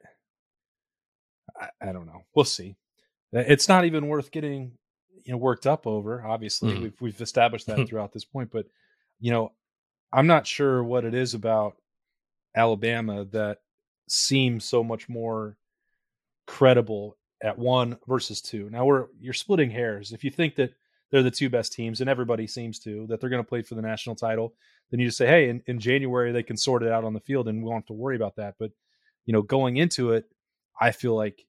I, 1.60 1.68
I 1.80 1.92
don't 1.92 2.06
know, 2.06 2.24
we'll 2.34 2.44
see. 2.44 2.76
It's 3.32 3.68
not 3.68 3.84
even 3.84 4.08
worth 4.08 4.30
getting 4.30 4.72
you 5.26 5.32
know 5.32 5.38
worked 5.38 5.66
up 5.66 5.86
over. 5.86 6.24
Obviously, 6.24 6.72
mm-hmm. 6.72 6.82
we've 6.84 7.00
we've 7.00 7.20
established 7.20 7.66
that 7.66 7.86
throughout 7.88 8.12
this 8.12 8.24
point, 8.24 8.50
but 8.50 8.66
you 9.20 9.30
know, 9.30 9.52
I'm 10.12 10.26
not 10.26 10.46
sure 10.46 10.82
what 10.82 11.04
it 11.04 11.14
is 11.14 11.34
about 11.34 11.76
Alabama 12.54 13.24
that 13.32 13.58
seems 14.08 14.64
so 14.64 14.84
much 14.84 15.08
more 15.08 15.56
credible 16.56 17.18
at 17.42 17.58
one 17.58 17.98
versus 18.06 18.40
two. 18.40 18.70
Now 18.70 18.86
we're 18.86 19.06
you're 19.20 19.34
splitting 19.34 19.70
hairs. 19.70 20.12
If 20.12 20.24
you 20.24 20.30
think 20.30 20.54
that 20.54 20.72
they're 21.10 21.22
the 21.22 21.30
two 21.30 21.50
best 21.50 21.74
teams, 21.74 22.00
and 22.00 22.08
everybody 22.08 22.46
seems 22.46 22.78
to 22.80 23.06
that 23.08 23.20
they're 23.20 23.28
going 23.28 23.42
to 23.42 23.48
play 23.48 23.60
for 23.60 23.74
the 23.74 23.82
national 23.82 24.16
title, 24.16 24.54
then 24.90 24.98
you 24.98 25.06
just 25.06 25.18
say, 25.18 25.26
hey, 25.26 25.50
in, 25.50 25.62
in 25.66 25.78
January 25.78 26.32
they 26.32 26.42
can 26.42 26.56
sort 26.56 26.82
it 26.82 26.90
out 26.90 27.04
on 27.04 27.12
the 27.12 27.20
field, 27.20 27.46
and 27.46 27.58
we 27.58 27.64
won't 27.68 27.82
have 27.82 27.88
to 27.88 27.92
worry 27.92 28.16
about 28.16 28.36
that. 28.36 28.54
But 28.58 28.70
you 29.26 29.34
know, 29.34 29.42
going 29.42 29.76
into 29.76 30.12
it, 30.12 30.24
I 30.80 30.92
feel 30.92 31.14
like 31.14 31.44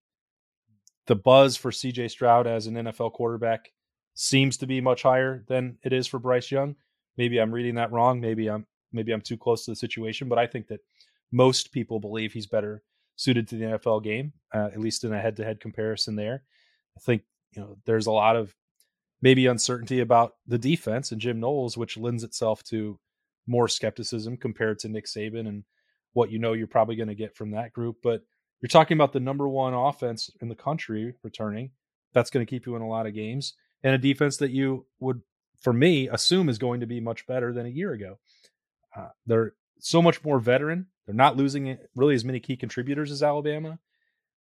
the 1.05 1.15
buzz 1.15 1.55
for 1.55 1.71
CJ 1.71 2.11
Stroud 2.11 2.45
as 2.45 2.67
an 2.67 2.75
NFL 2.75 3.13
quarterback 3.13 3.71
seems 4.13 4.57
to 4.57 4.67
be 4.67 4.81
much 4.81 5.03
higher 5.03 5.45
than 5.47 5.77
it 5.83 5.93
is 5.93 6.05
for 6.05 6.19
Bryce 6.19 6.51
Young. 6.51 6.75
Maybe 7.15 7.37
I'm 7.37 7.53
reading 7.53 7.75
that 7.75 7.93
wrong. 7.93 8.19
Maybe 8.19 8.49
I'm 8.49 8.65
maybe 8.91 9.13
I'm 9.13 9.21
too 9.21 9.37
close 9.37 9.63
to 9.63 9.71
the 9.71 9.75
situation, 9.77 10.27
but 10.27 10.37
I 10.37 10.47
think 10.47 10.67
that 10.67 10.81
most 11.31 11.71
people 11.71 12.01
believe 12.01 12.33
he's 12.33 12.45
better 12.45 12.83
suited 13.17 13.49
to 13.49 13.57
the 13.57 13.65
NFL 13.65 14.03
game, 14.03 14.31
uh, 14.53 14.69
at 14.71 14.79
least 14.79 15.03
in 15.03 15.13
a 15.13 15.19
head-to-head 15.19 15.59
comparison. 15.59 16.15
There, 16.15 16.43
I 16.95 16.99
think 17.01 17.23
you 17.53 17.61
know 17.61 17.77
there's 17.85 18.07
a 18.07 18.11
lot 18.11 18.37
of 18.37 18.55
maybe 19.21 19.47
uncertainty 19.47 19.99
about 19.99 20.33
the 20.47 20.57
defense 20.57 21.11
and 21.11 21.19
Jim 21.19 21.41
Knowles, 21.41 21.75
which 21.75 21.97
lends 21.97 22.23
itself 22.23 22.63
to 22.65 22.97
more 23.45 23.67
skepticism 23.67 24.37
compared 24.37 24.79
to 24.79 24.87
Nick 24.87 25.05
Saban 25.05 25.47
and 25.47 25.63
what 26.13 26.31
you 26.31 26.39
know 26.39 26.53
you're 26.53 26.67
probably 26.67 26.95
going 26.95 27.09
to 27.09 27.15
get 27.15 27.35
from 27.35 27.51
that 27.51 27.73
group. 27.73 27.97
But 28.01 28.21
you're 28.61 28.69
talking 28.69 28.97
about 28.97 29.13
the 29.13 29.19
number 29.19 29.47
one 29.47 29.73
offense 29.73 30.29
in 30.41 30.49
the 30.49 30.55
country 30.55 31.13
returning. 31.23 31.71
That's 32.13 32.29
going 32.29 32.45
to 32.45 32.49
keep 32.49 32.65
you 32.65 32.75
in 32.75 32.81
a 32.81 32.87
lot 32.87 33.05
of 33.05 33.13
games 33.13 33.53
and 33.83 33.93
a 33.93 33.97
defense 33.97 34.37
that 34.37 34.51
you 34.51 34.85
would, 34.99 35.21
for 35.61 35.73
me, 35.73 36.07
assume 36.07 36.49
is 36.49 36.57
going 36.57 36.79
to 36.81 36.85
be 36.85 36.99
much 36.99 37.27
better 37.27 37.53
than 37.53 37.65
a 37.65 37.69
year 37.69 37.93
ago. 37.93 38.17
Uh, 38.95 39.09
they're 39.25 39.53
so 39.79 40.01
much 40.01 40.23
more 40.23 40.39
veteran. 40.39 40.87
They're 41.07 41.15
not 41.15 41.37
losing 41.37 41.77
really 41.95 42.13
as 42.13 42.25
many 42.25 42.39
key 42.39 42.57
contributors 42.57 43.11
as 43.11 43.23
Alabama. 43.23 43.79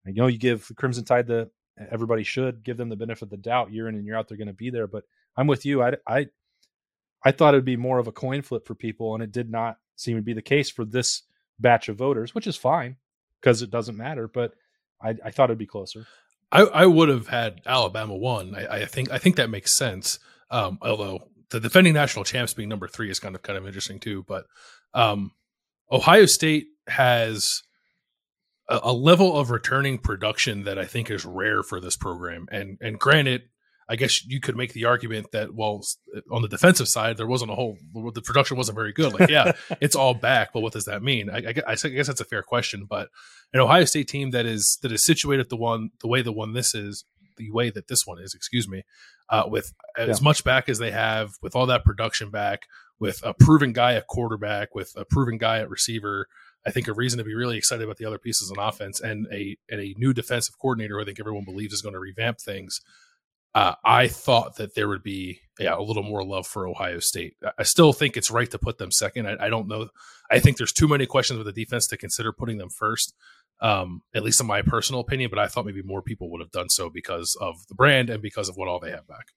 I 0.06 0.10
know 0.10 0.26
you 0.26 0.36
give 0.36 0.66
the 0.68 0.74
Crimson 0.74 1.04
Tide 1.04 1.26
the 1.26 1.50
everybody 1.90 2.22
should 2.22 2.64
give 2.64 2.76
them 2.76 2.88
the 2.88 2.96
benefit 2.96 3.22
of 3.22 3.30
the 3.30 3.36
doubt 3.36 3.72
year 3.72 3.88
in 3.88 3.94
and 3.94 4.04
year 4.04 4.16
out. 4.16 4.28
They're 4.28 4.36
going 4.36 4.48
to 4.48 4.54
be 4.54 4.70
there, 4.70 4.86
but 4.86 5.04
I'm 5.36 5.46
with 5.46 5.64
you. 5.64 5.82
I, 5.82 5.94
I 6.06 6.26
I 7.24 7.32
thought 7.32 7.54
it 7.54 7.58
would 7.58 7.64
be 7.64 7.76
more 7.76 7.98
of 7.98 8.06
a 8.06 8.12
coin 8.12 8.42
flip 8.42 8.66
for 8.66 8.74
people, 8.74 9.14
and 9.14 9.22
it 9.22 9.32
did 9.32 9.50
not 9.50 9.78
seem 9.96 10.16
to 10.16 10.22
be 10.22 10.32
the 10.32 10.42
case 10.42 10.70
for 10.70 10.84
this 10.84 11.22
batch 11.58 11.88
of 11.88 11.96
voters, 11.96 12.34
which 12.34 12.46
is 12.46 12.56
fine 12.56 12.96
because 13.40 13.62
it 13.62 13.70
doesn't 13.70 13.96
matter. 13.96 14.28
But 14.28 14.52
I, 15.02 15.16
I 15.24 15.30
thought 15.30 15.50
it'd 15.50 15.58
be 15.58 15.66
closer. 15.66 16.06
I, 16.52 16.62
I 16.62 16.86
would 16.86 17.08
have 17.08 17.28
had 17.28 17.60
Alabama 17.66 18.16
one. 18.16 18.54
I, 18.54 18.82
I, 18.82 18.84
think 18.84 19.10
I 19.10 19.18
think 19.18 19.36
that 19.36 19.50
makes 19.50 19.74
sense. 19.74 20.18
Um, 20.50 20.78
although 20.80 21.28
the 21.50 21.60
defending 21.60 21.94
national 21.94 22.24
champs 22.24 22.54
being 22.54 22.68
number 22.68 22.86
three 22.88 23.10
is 23.10 23.20
kind 23.20 23.34
of 23.34 23.42
kind 23.42 23.58
of 23.58 23.66
interesting 23.66 23.98
too. 23.98 24.24
But 24.26 24.46
um, 24.94 25.32
Ohio 25.90 26.26
State 26.26 26.66
has 26.88 27.62
a, 28.68 28.80
a, 28.84 28.92
level 28.92 29.36
of 29.36 29.50
returning 29.50 29.98
production 29.98 30.64
that 30.64 30.78
I 30.78 30.84
think 30.84 31.10
is 31.10 31.24
rare 31.24 31.62
for 31.62 31.80
this 31.80 31.96
program. 31.96 32.46
And 32.50 32.78
and 32.80 32.98
granted, 32.98 33.42
I 33.88 33.96
guess 33.96 34.24
you 34.26 34.40
could 34.40 34.56
make 34.56 34.72
the 34.72 34.84
argument 34.84 35.28
that 35.32 35.54
well, 35.54 35.82
on 36.30 36.42
the 36.42 36.48
defensive 36.48 36.88
side, 36.88 37.16
there 37.16 37.26
wasn't 37.26 37.52
a 37.52 37.54
whole 37.54 37.76
the 38.12 38.22
production 38.22 38.56
wasn't 38.56 38.76
very 38.76 38.92
good. 38.92 39.12
Like, 39.18 39.30
yeah, 39.30 39.52
it's 39.80 39.96
all 39.96 40.14
back, 40.14 40.52
but 40.52 40.60
what 40.60 40.72
does 40.72 40.86
that 40.86 41.02
mean? 41.02 41.30
I, 41.30 41.38
I, 41.38 41.54
I, 41.68 41.74
guess 41.74 42.08
that's 42.08 42.20
a 42.20 42.24
fair 42.24 42.42
question. 42.42 42.86
But 42.88 43.08
an 43.52 43.60
Ohio 43.60 43.84
State 43.84 44.08
team 44.08 44.30
that 44.32 44.46
is 44.46 44.78
that 44.82 44.90
is 44.90 45.04
situated 45.04 45.48
the 45.48 45.56
one 45.56 45.90
the 46.00 46.08
way 46.08 46.22
the 46.22 46.32
one 46.32 46.52
this 46.52 46.74
is 46.74 47.04
the 47.36 47.50
way 47.50 47.70
that 47.70 47.88
this 47.88 48.06
one 48.06 48.18
is, 48.18 48.34
excuse 48.34 48.68
me, 48.68 48.82
uh, 49.28 49.44
with 49.46 49.72
as 49.96 50.22
much 50.22 50.42
back 50.42 50.68
as 50.68 50.78
they 50.78 50.90
have, 50.90 51.32
with 51.42 51.54
all 51.54 51.66
that 51.66 51.84
production 51.84 52.30
back, 52.30 52.62
with 52.98 53.20
a 53.22 53.34
proven 53.34 53.72
guy 53.72 53.94
at 53.94 54.06
quarterback, 54.06 54.74
with 54.74 54.92
a 54.96 55.04
proven 55.04 55.38
guy 55.38 55.58
at 55.58 55.70
receiver. 55.70 56.26
I 56.66 56.70
think 56.70 56.88
a 56.88 56.94
reason 56.94 57.18
to 57.18 57.24
be 57.24 57.34
really 57.34 57.56
excited 57.56 57.84
about 57.84 57.98
the 57.98 58.06
other 58.06 58.18
pieces 58.18 58.50
on 58.50 58.58
offense 58.58 59.00
and 59.00 59.26
a 59.32 59.56
and 59.70 59.80
a 59.80 59.94
new 59.98 60.12
defensive 60.12 60.58
coordinator 60.58 61.00
I 61.00 61.04
think 61.04 61.20
everyone 61.20 61.44
believes 61.44 61.72
is 61.72 61.82
going 61.82 61.92
to 61.92 62.00
revamp 62.00 62.40
things 62.40 62.80
uh, 63.56 63.74
I 63.82 64.08
thought 64.08 64.56
that 64.56 64.74
there 64.74 64.86
would 64.86 65.02
be 65.02 65.40
yeah 65.58 65.74
a 65.74 65.80
little 65.80 66.02
more 66.02 66.22
love 66.22 66.46
for 66.46 66.68
Ohio 66.68 66.98
State. 66.98 67.36
I 67.58 67.62
still 67.62 67.94
think 67.94 68.14
it's 68.14 68.30
right 68.30 68.50
to 68.50 68.58
put 68.58 68.76
them 68.76 68.90
second. 68.90 69.26
I, 69.26 69.46
I 69.46 69.48
don't 69.48 69.66
know. 69.66 69.88
I 70.30 70.40
think 70.40 70.58
there's 70.58 70.74
too 70.74 70.86
many 70.86 71.06
questions 71.06 71.38
with 71.38 71.46
the 71.46 71.64
defense 71.64 71.86
to 71.86 71.96
consider 71.96 72.32
putting 72.32 72.58
them 72.58 72.68
first. 72.68 73.14
Um, 73.62 74.02
at 74.14 74.22
least 74.22 74.42
in 74.42 74.46
my 74.46 74.60
personal 74.60 75.00
opinion, 75.00 75.30
but 75.30 75.38
I 75.38 75.46
thought 75.46 75.64
maybe 75.64 75.80
more 75.80 76.02
people 76.02 76.30
would 76.30 76.42
have 76.42 76.50
done 76.50 76.68
so 76.68 76.90
because 76.90 77.34
of 77.40 77.66
the 77.68 77.74
brand 77.74 78.10
and 78.10 78.20
because 78.20 78.50
of 78.50 78.56
what 78.58 78.68
all 78.68 78.78
they 78.78 78.90
have 78.90 79.08
back. 79.08 79.28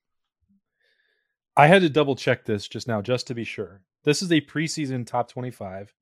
I 1.58 1.68
had 1.68 1.82
to 1.82 1.90
double 1.90 2.16
check 2.16 2.46
this 2.46 2.68
just 2.68 2.88
now 2.88 3.02
just 3.02 3.28
to 3.28 3.36
be 3.36 3.44
sure. 3.44 3.82
This 4.04 4.22
is 4.22 4.32
a 4.32 4.42
preseason 4.42 5.06
top 5.06 5.30
25 5.30 5.94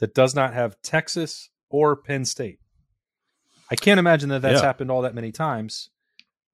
that 0.00 0.14
does 0.14 0.34
not 0.34 0.54
have 0.54 0.80
Texas 0.82 1.50
or 1.70 1.96
Penn 1.96 2.24
State. 2.24 2.58
I 3.70 3.76
can't 3.76 4.00
imagine 4.00 4.28
that 4.30 4.42
that's 4.42 4.60
yeah. 4.60 4.66
happened 4.66 4.90
all 4.90 5.02
that 5.02 5.14
many 5.14 5.32
times, 5.32 5.90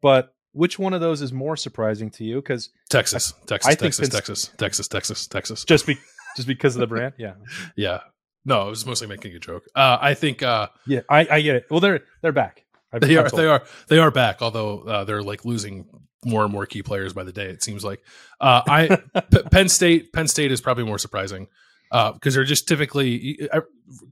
but 0.01 0.35
which 0.53 0.79
one 0.79 0.93
of 0.93 1.01
those 1.01 1.23
is 1.23 1.33
more 1.33 1.57
surprising 1.57 2.11
to 2.11 2.25
you? 2.25 2.37
Because 2.37 2.71
Texas, 2.91 3.33
I, 3.43 3.47
Texas, 3.47 3.71
I 3.71 3.75
Texas, 3.75 4.09
Texas, 4.09 4.51
Texas, 4.57 4.89
Texas, 4.89 5.27
Texas. 5.27 5.65
Just 5.65 5.87
be 5.87 5.99
just 6.37 6.47
because 6.47 6.77
of 6.77 6.81
the 6.81 6.87
brand, 6.87 7.15
yeah, 7.19 7.35
yeah. 7.77 8.01
No, 8.45 8.63
I 8.63 8.69
was 8.69 8.87
mostly 8.87 9.09
making 9.09 9.35
a 9.35 9.39
joke. 9.39 9.65
Uh, 9.75 9.99
I 10.01 10.15
think. 10.15 10.43
Uh, 10.43 10.69
yeah, 10.87 11.01
I, 11.11 11.27
I 11.31 11.41
get 11.41 11.57
it. 11.57 11.67
Well, 11.71 11.81
they're 11.81 12.01
they're 12.23 12.33
back. 12.33 12.65
I've, 12.93 13.01
they 13.01 13.17
are. 13.17 13.29
They 13.29 13.47
are. 13.47 13.63
They 13.89 13.99
are 13.99 14.11
back. 14.11 14.43
Although 14.43 14.81
uh, 14.81 15.05
they're 15.05 15.23
like 15.23 15.45
losing 15.45 15.87
more 16.25 16.43
and 16.45 16.53
more 16.53 16.67
key 16.67 16.83
players 16.83 17.13
by 17.13 17.25
the 17.25 17.33
day. 17.33 17.47
It 17.47 17.63
seems 17.63 17.85
like. 17.85 18.01
Uh, 18.41 18.63
I 18.67 18.99
P- 19.31 19.43
Penn 19.51 19.69
State. 19.69 20.13
Penn 20.13 20.29
State 20.29 20.53
is 20.53 20.61
probably 20.61 20.85
more 20.85 20.99
surprising 20.99 21.49
because 21.91 22.35
uh, 22.35 22.39
they're 22.39 22.45
just 22.45 22.69
typically 22.69 23.49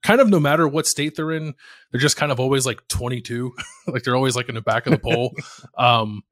kind 0.02 0.20
of 0.20 0.28
no 0.28 0.40
matter 0.40 0.66
what 0.66 0.86
state 0.86 1.14
they're 1.14 1.32
in, 1.32 1.54
they're 1.92 2.00
just 2.00 2.16
kind 2.16 2.32
of 2.32 2.40
always 2.40 2.66
like 2.66 2.86
22. 2.88 3.52
like 3.86 4.02
they're 4.02 4.16
always 4.16 4.36
like 4.36 4.48
in 4.48 4.54
the 4.54 4.62
back 4.62 4.86
of 4.86 4.92
the 4.92 4.98
poll. 4.98 5.34
um, 5.78 6.22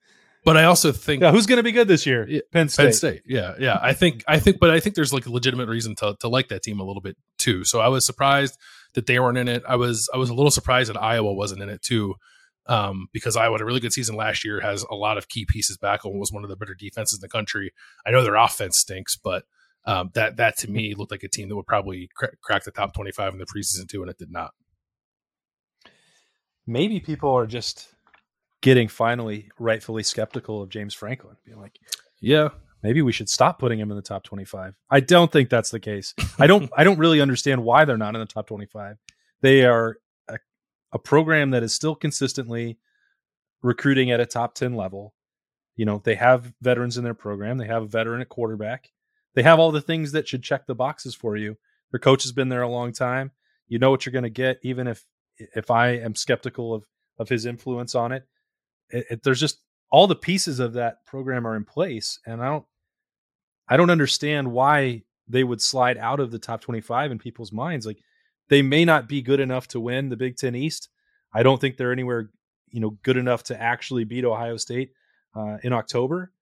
but 0.44 0.56
I 0.58 0.64
also 0.64 0.92
think 0.92 1.22
yeah, 1.22 1.30
who's 1.30 1.46
going 1.46 1.56
to 1.56 1.62
be 1.62 1.72
good 1.72 1.88
this 1.88 2.04
year? 2.04 2.28
Penn 2.52 2.68
State. 2.68 2.84
Penn 2.84 2.92
State. 2.92 3.22
Yeah, 3.26 3.54
yeah. 3.58 3.78
I 3.80 3.94
think 3.94 4.24
I 4.28 4.38
think, 4.38 4.58
but 4.60 4.70
I 4.70 4.78
think 4.78 4.94
there's 4.94 5.12
like 5.12 5.24
a 5.24 5.30
legitimate 5.30 5.68
reason 5.68 5.94
to 5.96 6.16
to 6.20 6.28
like 6.28 6.48
that 6.48 6.62
team 6.62 6.80
a 6.80 6.84
little 6.84 7.00
bit 7.00 7.16
too. 7.38 7.64
So 7.64 7.80
I 7.80 7.88
was 7.88 8.04
surprised 8.04 8.58
that 8.92 9.06
they 9.06 9.18
weren't 9.18 9.38
in 9.38 9.48
it. 9.48 9.62
I 9.66 9.76
was 9.76 10.08
I 10.12 10.18
was 10.18 10.28
a 10.28 10.34
little 10.34 10.50
surprised 10.50 10.90
that 10.90 11.02
Iowa 11.02 11.32
wasn't 11.32 11.62
in 11.62 11.70
it 11.70 11.80
too. 11.80 12.16
Um, 12.66 13.08
because 13.12 13.36
Iowa 13.36 13.54
had 13.54 13.60
a 13.60 13.64
really 13.66 13.80
good 13.80 13.92
season 13.92 14.16
last 14.16 14.42
year, 14.42 14.60
has 14.60 14.84
a 14.90 14.94
lot 14.94 15.18
of 15.18 15.28
key 15.28 15.44
pieces 15.46 15.76
back, 15.76 16.04
and 16.04 16.18
was 16.18 16.32
one 16.32 16.44
of 16.44 16.50
the 16.50 16.56
better 16.56 16.74
defenses 16.74 17.18
in 17.18 17.20
the 17.20 17.28
country. 17.28 17.72
I 18.06 18.10
know 18.10 18.22
their 18.22 18.36
offense 18.36 18.78
stinks, 18.78 19.16
but 19.16 19.44
um, 19.86 20.10
that 20.14 20.36
that 20.36 20.56
to 20.58 20.70
me 20.70 20.94
looked 20.94 21.10
like 21.10 21.22
a 21.22 21.28
team 21.28 21.48
that 21.48 21.56
would 21.56 21.66
probably 21.66 22.08
cr- 22.16 22.36
crack 22.42 22.64
the 22.64 22.70
top 22.70 22.94
25 22.94 23.34
in 23.34 23.38
the 23.38 23.46
preseason 23.46 23.88
too, 23.88 24.00
and 24.00 24.10
it 24.10 24.18
did 24.18 24.30
not. 24.30 24.52
Maybe 26.66 27.00
people 27.00 27.30
are 27.30 27.46
just 27.46 27.88
getting 28.62 28.88
finally 28.88 29.50
rightfully 29.58 30.02
skeptical 30.02 30.62
of 30.62 30.70
James 30.70 30.94
Franklin, 30.94 31.36
being 31.44 31.60
like, 31.60 31.78
"Yeah, 32.20 32.48
maybe 32.82 33.02
we 33.02 33.12
should 33.12 33.28
stop 33.28 33.58
putting 33.58 33.78
him 33.78 33.90
in 33.90 33.96
the 33.96 34.02
top 34.02 34.24
25." 34.24 34.74
I 34.90 35.00
don't 35.00 35.30
think 35.30 35.50
that's 35.50 35.70
the 35.70 35.80
case. 35.80 36.14
I 36.38 36.46
don't 36.46 36.70
I 36.74 36.84
don't 36.84 36.98
really 36.98 37.20
understand 37.20 37.62
why 37.62 37.84
they're 37.84 37.98
not 37.98 38.14
in 38.14 38.20
the 38.20 38.26
top 38.26 38.46
25. 38.46 38.96
They 39.42 39.66
are 39.66 39.98
a, 40.94 40.98
program 40.98 41.50
that 41.50 41.62
is 41.62 41.74
still 41.74 41.94
consistently 41.94 42.78
recruiting 43.62 44.10
at 44.10 44.20
a 44.20 44.26
top 44.26 44.54
10 44.54 44.74
level. 44.74 45.14
You 45.76 45.84
know, 45.84 46.00
they 46.04 46.14
have 46.14 46.52
veterans 46.62 46.96
in 46.96 47.04
their 47.04 47.14
program. 47.14 47.58
They 47.58 47.66
have 47.66 47.82
a 47.82 47.86
veteran 47.86 48.20
at 48.20 48.28
quarterback. 48.28 48.90
They 49.34 49.42
have 49.42 49.58
all 49.58 49.72
the 49.72 49.80
things 49.80 50.12
that 50.12 50.28
should 50.28 50.42
check 50.42 50.66
the 50.66 50.74
boxes 50.74 51.14
for 51.14 51.36
you. 51.36 51.56
Their 51.90 52.00
coach 52.00 52.22
has 52.22 52.32
been 52.32 52.48
there 52.48 52.62
a 52.62 52.68
long 52.68 52.92
time. 52.92 53.32
You 53.68 53.78
know 53.78 53.90
what 53.90 54.06
you're 54.06 54.12
going 54.12 54.24
to 54.24 54.30
get, 54.30 54.58
even 54.62 54.86
if 54.86 55.04
if 55.36 55.70
I 55.70 55.88
am 55.96 56.14
skeptical 56.14 56.74
of 56.74 56.84
of 57.18 57.28
his 57.28 57.46
influence 57.46 57.94
on 57.94 58.12
it. 58.12 58.24
It, 58.90 59.06
it. 59.10 59.22
There's 59.22 59.40
just 59.40 59.60
all 59.90 60.06
the 60.06 60.14
pieces 60.14 60.60
of 60.60 60.74
that 60.74 61.04
program 61.06 61.46
are 61.46 61.56
in 61.56 61.64
place, 61.64 62.18
and 62.26 62.42
I 62.42 62.48
don't 62.48 62.64
I 63.68 63.76
don't 63.76 63.90
understand 63.90 64.52
why 64.52 65.02
they 65.28 65.44
would 65.44 65.62
slide 65.62 65.96
out 65.96 66.20
of 66.20 66.30
the 66.30 66.38
top 66.38 66.60
25 66.60 67.12
in 67.12 67.18
people's 67.18 67.52
minds. 67.52 67.86
Like 67.86 67.98
they 68.48 68.62
may 68.62 68.84
not 68.84 69.08
be 69.08 69.22
good 69.22 69.40
enough 69.40 69.68
to 69.68 69.80
win 69.80 70.08
the 70.08 70.16
Big 70.16 70.36
Ten 70.36 70.54
East. 70.54 70.88
I 71.32 71.42
don't 71.42 71.60
think 71.60 71.76
they're 71.76 71.92
anywhere 71.92 72.30
you 72.70 72.80
know 72.80 72.98
good 73.02 73.16
enough 73.16 73.44
to 73.44 73.60
actually 73.60 74.04
beat 74.04 74.24
Ohio 74.24 74.56
State 74.56 74.92
uh, 75.34 75.58
in 75.62 75.72
October, 75.72 76.32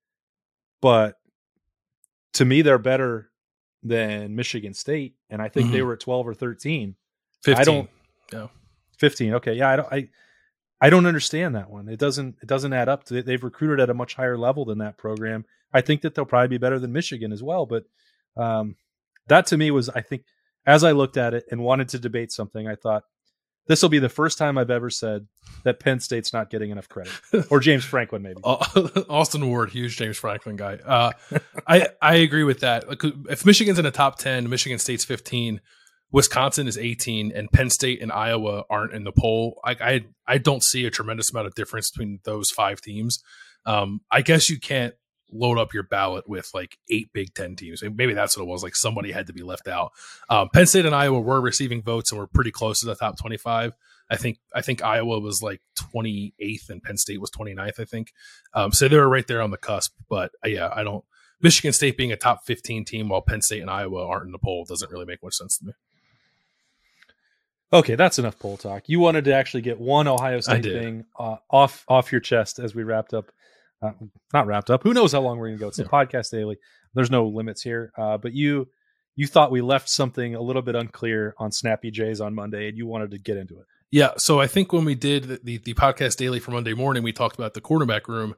but 0.81 1.19
to 2.35 2.45
me, 2.45 2.63
they're 2.63 2.79
better 2.79 3.31
than 3.83 4.35
Michigan 4.35 4.75
State, 4.75 5.17
and 5.29 5.43
I 5.43 5.49
think 5.49 5.67
mm-hmm. 5.67 5.75
they 5.75 5.83
were 5.83 5.95
at 5.95 6.01
twelve 6.01 6.27
or 6.27 6.35
thirteen. 6.35 6.97
15. 7.43 7.61
I 7.61 7.65
don't. 7.65 7.91
No. 8.33 8.51
Fifteen. 8.99 9.35
Okay. 9.35 9.55
Yeah. 9.55 9.71
I 9.71 9.77
don't. 9.77 9.93
I. 9.93 10.09
I 10.81 10.91
don't 10.91 11.07
understand 11.07 11.55
that 11.55 11.71
one. 11.71 11.89
It 11.89 11.99
doesn't. 11.99 12.37
It 12.43 12.49
doesn't 12.49 12.73
add 12.73 12.89
up. 12.89 13.05
To, 13.05 13.23
they've 13.23 13.43
recruited 13.43 13.81
at 13.81 13.91
a 13.91 13.95
much 13.95 14.15
higher 14.15 14.37
level 14.37 14.65
than 14.65 14.79
that 14.79 14.99
program. 14.99 15.45
I 15.73 15.81
think 15.81 16.03
that 16.03 16.15
they'll 16.15 16.25
probably 16.25 16.49
be 16.49 16.59
better 16.59 16.79
than 16.79 16.93
Michigan 16.93 17.33
as 17.33 17.43
well. 17.43 17.67
But 17.67 17.85
um, 18.37 18.77
that 19.29 19.47
to 19.47 19.57
me 19.57 19.71
was, 19.71 19.89
I 19.89 20.01
think, 20.01 20.25
as 20.67 20.85
I 20.85 20.93
looked 20.93 21.17
at 21.17 21.35
it 21.35 21.45
and 21.51 21.63
wanted 21.63 21.89
to 21.91 21.99
debate 21.99 22.33
something, 22.33 22.69
I 22.69 22.75
thought 22.75 23.05
this 23.67 23.81
will 23.81 23.89
be 23.89 23.99
the 23.99 24.09
first 24.09 24.39
time 24.39 24.59
I've 24.59 24.71
ever 24.71 24.91
said 24.91 25.27
that 25.65 25.79
Penn 25.79 26.01
State's 26.01 26.33
not 26.33 26.51
getting 26.51 26.71
enough 26.71 26.89
credit, 26.89 27.13
or 27.51 27.61
James 27.61 27.85
Franklin 27.85 28.23
maybe. 28.23 28.41
Austin 28.45 29.49
Ward, 29.49 29.71
huge 29.71 29.97
James 29.97 30.17
Franklin 30.17 30.57
guy. 30.57 30.79
Uh, 30.85 31.13
I 31.67 31.89
I 32.01 32.17
agree 32.17 32.45
with 32.45 32.61
that. 32.61 32.85
If 33.31 33.47
Michigan's 33.47 33.79
in 33.79 33.85
the 33.85 33.91
top 33.91 34.19
ten, 34.19 34.49
Michigan 34.49 34.79
State's 34.79 35.05
fifteen, 35.05 35.61
Wisconsin 36.11 36.67
is 36.67 36.77
eighteen, 36.77 37.33
and 37.35 37.51
Penn 37.53 37.71
State 37.71 38.03
and 38.03 38.11
Iowa 38.11 38.65
aren't 38.69 38.95
in 38.95 39.05
the 39.05 39.13
poll. 39.13 39.61
I 39.65 39.77
I, 39.81 40.05
I 40.27 40.39
don't 40.39 40.63
see 40.63 40.85
a 40.85 40.91
tremendous 40.91 41.31
amount 41.31 41.47
of 41.47 41.55
difference 41.55 41.91
between 41.91 42.19
those 42.25 42.51
five 42.51 42.81
teams. 42.81 43.23
Um, 43.65 44.01
I 44.11 44.23
guess 44.23 44.51
you 44.51 44.59
can't 44.59 44.95
load 45.33 45.59
up 45.59 45.75
your 45.75 45.83
ballot 45.83 46.29
with 46.29 46.51
like 46.55 46.79
eight 46.91 47.13
Big 47.13 47.35
Ten 47.35 47.57
teams. 47.57 47.83
Maybe 47.83 48.15
that's 48.15 48.37
what 48.37 48.45
it 48.45 48.49
was. 48.49 48.63
Like 48.63 48.77
somebody 48.77 49.13
had 49.13 49.27
to 49.27 49.33
be 49.33 49.43
left 49.43 49.69
out. 49.69 49.93
Um, 50.29 50.49
Penn 50.51 50.67
State 50.67 50.87
and 50.87 50.95
Iowa 50.95 51.21
were 51.21 51.41
receiving 51.41 51.83
votes 51.83 52.13
and 52.13 52.19
were 52.19 52.27
pretty 52.27 52.51
close 52.51 52.81
to 52.81 52.87
the 52.87 52.95
top 52.95 53.19
25. 53.19 53.75
I 54.11 54.17
think 54.17 54.39
I 54.55 54.61
think 54.61 54.83
Iowa 54.83 55.21
was 55.21 55.43
like 55.43 55.63
28th 55.95 56.69
and 56.69 56.83
Penn 56.83 56.99
State 56.99 57.21
was 57.21 57.31
29th. 57.31 57.81
I 57.81 57.85
think 57.85 58.13
um, 58.53 58.73
so. 58.73 58.89
They 58.89 58.97
were 58.97 59.09
right 59.09 59.27
there 59.27 59.41
on 59.41 59.51
the 59.51 59.57
cusp. 59.57 59.95
But 60.09 60.33
uh, 60.45 60.49
yeah, 60.49 60.71
I 60.73 60.83
don't. 60.83 61.05
Michigan 61.41 61.73
State 61.73 61.97
being 61.97 62.13
a 62.13 62.17
top 62.17 62.45
15 62.45 62.85
team 62.85 63.09
while 63.09 63.23
Penn 63.23 63.43
State 63.43 63.63
and 63.63 63.71
Iowa 63.71 64.07
aren't 64.07 64.27
in 64.27 64.33
the 64.33 64.39
poll 64.39 64.65
doesn't 64.65 64.93
really 64.93 65.07
make 65.07 65.23
much 65.23 65.35
sense 65.35 65.59
to 65.59 65.67
me. 65.67 65.73
Okay, 67.73 67.95
that's 67.95 68.19
enough 68.19 68.39
poll 68.39 68.59
talk. 68.59 68.83
You 68.87 69.01
wanted 69.01 69.25
to 69.25 69.35
actually 69.35 69.63
get 69.63 69.81
one 69.81 70.07
Ohio 70.07 70.41
State 70.41 70.63
thing 70.63 71.07
uh, 71.19 71.37
off 71.51 71.85
off 71.89 72.13
your 72.13 72.21
chest 72.21 72.59
as 72.59 72.75
we 72.75 72.83
wrapped 72.83 73.15
up. 73.15 73.33
Uh, 73.83 73.93
not 74.33 74.47
wrapped 74.47 74.71
up. 74.71 74.83
Who 74.83 74.95
knows 74.95 75.13
how 75.13 75.21
long 75.21 75.39
we're 75.39 75.49
going 75.49 75.59
to 75.59 75.63
go? 75.63 75.69
It's 75.69 75.79
yeah. 75.79 75.87
a 75.87 75.89
podcast 75.89 76.31
daily. 76.31 76.57
There's 76.95 77.11
no 77.11 77.27
limits 77.27 77.63
here. 77.63 77.93
Uh, 77.99 78.19
but 78.19 78.33
you 78.33 78.69
you 79.17 79.27
thought 79.27 79.51
we 79.51 79.61
left 79.61 79.89
something 79.89 80.35
a 80.35 80.41
little 80.41 80.63
bit 80.63 80.75
unclear 80.75 81.35
on 81.39 81.53
Snappy 81.53 81.91
Jays 81.91 82.21
on 82.21 82.35
Monday, 82.35 82.69
and 82.69 82.79
you 82.79 82.87
wanted 82.87 83.11
to 83.11 83.19
get 83.19 83.37
into 83.37 83.59
it. 83.59 83.67
Yeah, 83.91 84.13
so 84.17 84.41
I 84.41 84.47
think 84.47 84.73
when 84.73 84.87
we 84.87 84.95
did 84.95 85.25
the, 85.25 85.41
the, 85.45 85.59
the 85.59 85.75
podcast 85.75 86.17
daily 86.17 86.41
for 86.41 86.51
Monday 86.51 86.73
morning, 86.73 87.03
we 87.03 87.13
talked 87.13 87.37
about 87.37 87.53
the 87.53 87.61
quarterback 87.61 88.09
room 88.09 88.35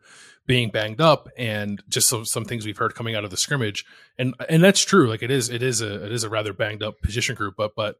being 0.46 0.70
banged 0.70 1.00
up 1.00 1.28
and 1.38 1.80
just 1.88 2.08
some, 2.08 2.24
some 2.24 2.44
things 2.44 2.66
we've 2.66 2.76
heard 2.76 2.96
coming 2.96 3.14
out 3.14 3.22
of 3.22 3.30
the 3.30 3.36
scrimmage, 3.36 3.84
and 4.18 4.34
and 4.48 4.64
that's 4.64 4.80
true. 4.80 5.08
Like 5.08 5.22
it 5.22 5.30
is 5.30 5.50
it 5.50 5.62
is 5.62 5.80
a 5.80 6.06
it 6.06 6.12
is 6.12 6.24
a 6.24 6.28
rather 6.28 6.52
banged 6.52 6.82
up 6.82 7.00
position 7.02 7.36
group, 7.36 7.54
but 7.56 7.72
but 7.76 7.96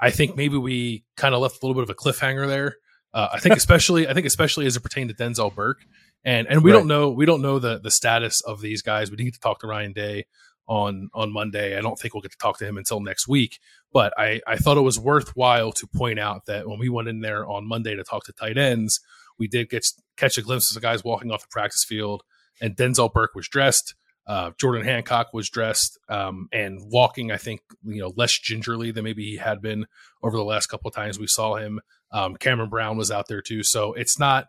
I 0.00 0.10
think 0.10 0.34
maybe 0.34 0.56
we 0.56 1.04
kind 1.16 1.34
of 1.34 1.42
left 1.42 1.62
a 1.62 1.66
little 1.66 1.80
bit 1.80 1.88
of 1.88 1.90
a 1.90 1.94
cliffhanger 1.94 2.46
there. 2.48 2.76
Uh, 3.12 3.28
I 3.34 3.38
think 3.38 3.56
especially 3.56 4.08
I 4.08 4.14
think 4.14 4.26
especially 4.26 4.64
as 4.64 4.74
it 4.74 4.80
pertained 4.80 5.10
to 5.10 5.14
Denzel 5.14 5.54
Burke, 5.54 5.84
and 6.24 6.46
and 6.48 6.62
we 6.62 6.72
right. 6.72 6.78
don't 6.78 6.88
know 6.88 7.10
we 7.10 7.26
don't 7.26 7.42
know 7.42 7.58
the 7.58 7.78
the 7.78 7.90
status 7.90 8.40
of 8.42 8.60
these 8.60 8.82
guys. 8.82 9.10
We 9.10 9.16
didn't 9.16 9.28
get 9.28 9.34
to 9.34 9.40
talk 9.40 9.60
to 9.60 9.66
Ryan 9.66 9.92
Day 9.92 10.26
on 10.66 11.10
on 11.14 11.32
Monday. 11.32 11.76
I 11.76 11.80
don't 11.80 11.98
think 11.98 12.14
we'll 12.14 12.22
get 12.22 12.32
to 12.32 12.38
talk 12.38 12.58
to 12.58 12.66
him 12.66 12.78
until 12.78 13.00
next 13.00 13.28
week. 13.28 13.58
But 13.92 14.12
I 14.18 14.40
I 14.46 14.56
thought 14.56 14.76
it 14.76 14.82
was 14.82 14.98
worthwhile 14.98 15.72
to 15.72 15.86
point 15.86 16.18
out 16.18 16.46
that 16.46 16.68
when 16.68 16.78
we 16.78 16.88
went 16.88 17.08
in 17.08 17.20
there 17.20 17.46
on 17.46 17.66
Monday 17.66 17.94
to 17.94 18.04
talk 18.04 18.24
to 18.24 18.32
tight 18.32 18.58
ends, 18.58 19.00
we 19.38 19.48
did 19.48 19.68
get 19.68 19.84
catch 20.16 20.38
a 20.38 20.42
glimpse 20.42 20.70
of 20.70 20.74
the 20.74 20.86
guys 20.86 21.04
walking 21.04 21.30
off 21.30 21.42
the 21.42 21.48
practice 21.50 21.84
field, 21.86 22.22
and 22.60 22.76
Denzel 22.76 23.12
Burke 23.12 23.34
was 23.34 23.48
dressed. 23.48 23.94
Uh, 24.26 24.52
Jordan 24.58 24.84
Hancock 24.84 25.34
was 25.34 25.50
dressed 25.50 25.98
um, 26.08 26.48
and 26.50 26.80
walking, 26.84 27.30
I 27.30 27.36
think, 27.36 27.60
you 27.84 28.00
know, 28.00 28.12
less 28.16 28.32
gingerly 28.38 28.90
than 28.90 29.04
maybe 29.04 29.22
he 29.22 29.36
had 29.36 29.60
been 29.60 29.86
over 30.22 30.36
the 30.36 30.44
last 30.44 30.68
couple 30.68 30.88
of 30.88 30.94
times 30.94 31.18
we 31.18 31.26
saw 31.26 31.56
him. 31.56 31.80
Um, 32.10 32.36
Cameron 32.36 32.70
Brown 32.70 32.96
was 32.96 33.10
out 33.10 33.28
there 33.28 33.42
too, 33.42 33.62
so 33.62 33.92
it's 33.92 34.18
not, 34.18 34.46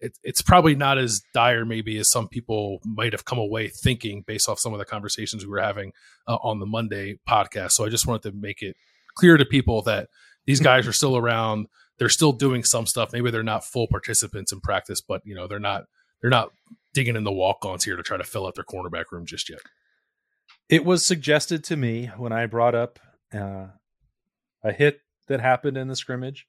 it, 0.00 0.18
it's 0.22 0.42
probably 0.42 0.74
not 0.74 0.98
as 0.98 1.20
dire 1.34 1.64
maybe 1.64 1.98
as 1.98 2.10
some 2.10 2.28
people 2.28 2.80
might 2.84 3.12
have 3.12 3.24
come 3.24 3.38
away 3.38 3.68
thinking 3.68 4.22
based 4.26 4.48
off 4.48 4.58
some 4.58 4.72
of 4.72 4.78
the 4.78 4.84
conversations 4.84 5.44
we 5.44 5.50
were 5.50 5.60
having 5.60 5.92
uh, 6.26 6.36
on 6.42 6.60
the 6.60 6.66
Monday 6.66 7.18
podcast. 7.28 7.72
So 7.72 7.84
I 7.84 7.88
just 7.88 8.06
wanted 8.06 8.30
to 8.30 8.36
make 8.36 8.62
it 8.62 8.76
clear 9.16 9.36
to 9.36 9.44
people 9.44 9.82
that 9.82 10.08
these 10.46 10.60
guys 10.60 10.86
are 10.86 10.92
still 10.92 11.16
around. 11.16 11.66
They're 11.98 12.08
still 12.08 12.32
doing 12.32 12.62
some 12.62 12.86
stuff. 12.86 13.12
Maybe 13.12 13.30
they're 13.30 13.42
not 13.42 13.64
full 13.64 13.88
participants 13.88 14.52
in 14.52 14.60
practice, 14.60 15.00
but 15.00 15.22
you 15.24 15.34
know 15.34 15.48
they're 15.48 15.58
not 15.58 15.84
they're 16.20 16.30
not 16.30 16.50
digging 16.94 17.16
in 17.16 17.24
the 17.24 17.32
walk-ons 17.32 17.84
here 17.84 17.96
to 17.96 18.02
try 18.02 18.16
to 18.16 18.24
fill 18.24 18.46
out 18.46 18.54
their 18.54 18.64
cornerback 18.64 19.04
room 19.12 19.26
just 19.26 19.50
yet. 19.50 19.60
It 20.68 20.84
was 20.84 21.04
suggested 21.04 21.64
to 21.64 21.76
me 21.76 22.10
when 22.16 22.32
I 22.32 22.46
brought 22.46 22.74
up 22.74 22.98
uh, 23.32 23.66
a 24.62 24.72
hit 24.72 25.00
that 25.28 25.40
happened 25.40 25.76
in 25.76 25.88
the 25.88 25.96
scrimmage. 25.96 26.46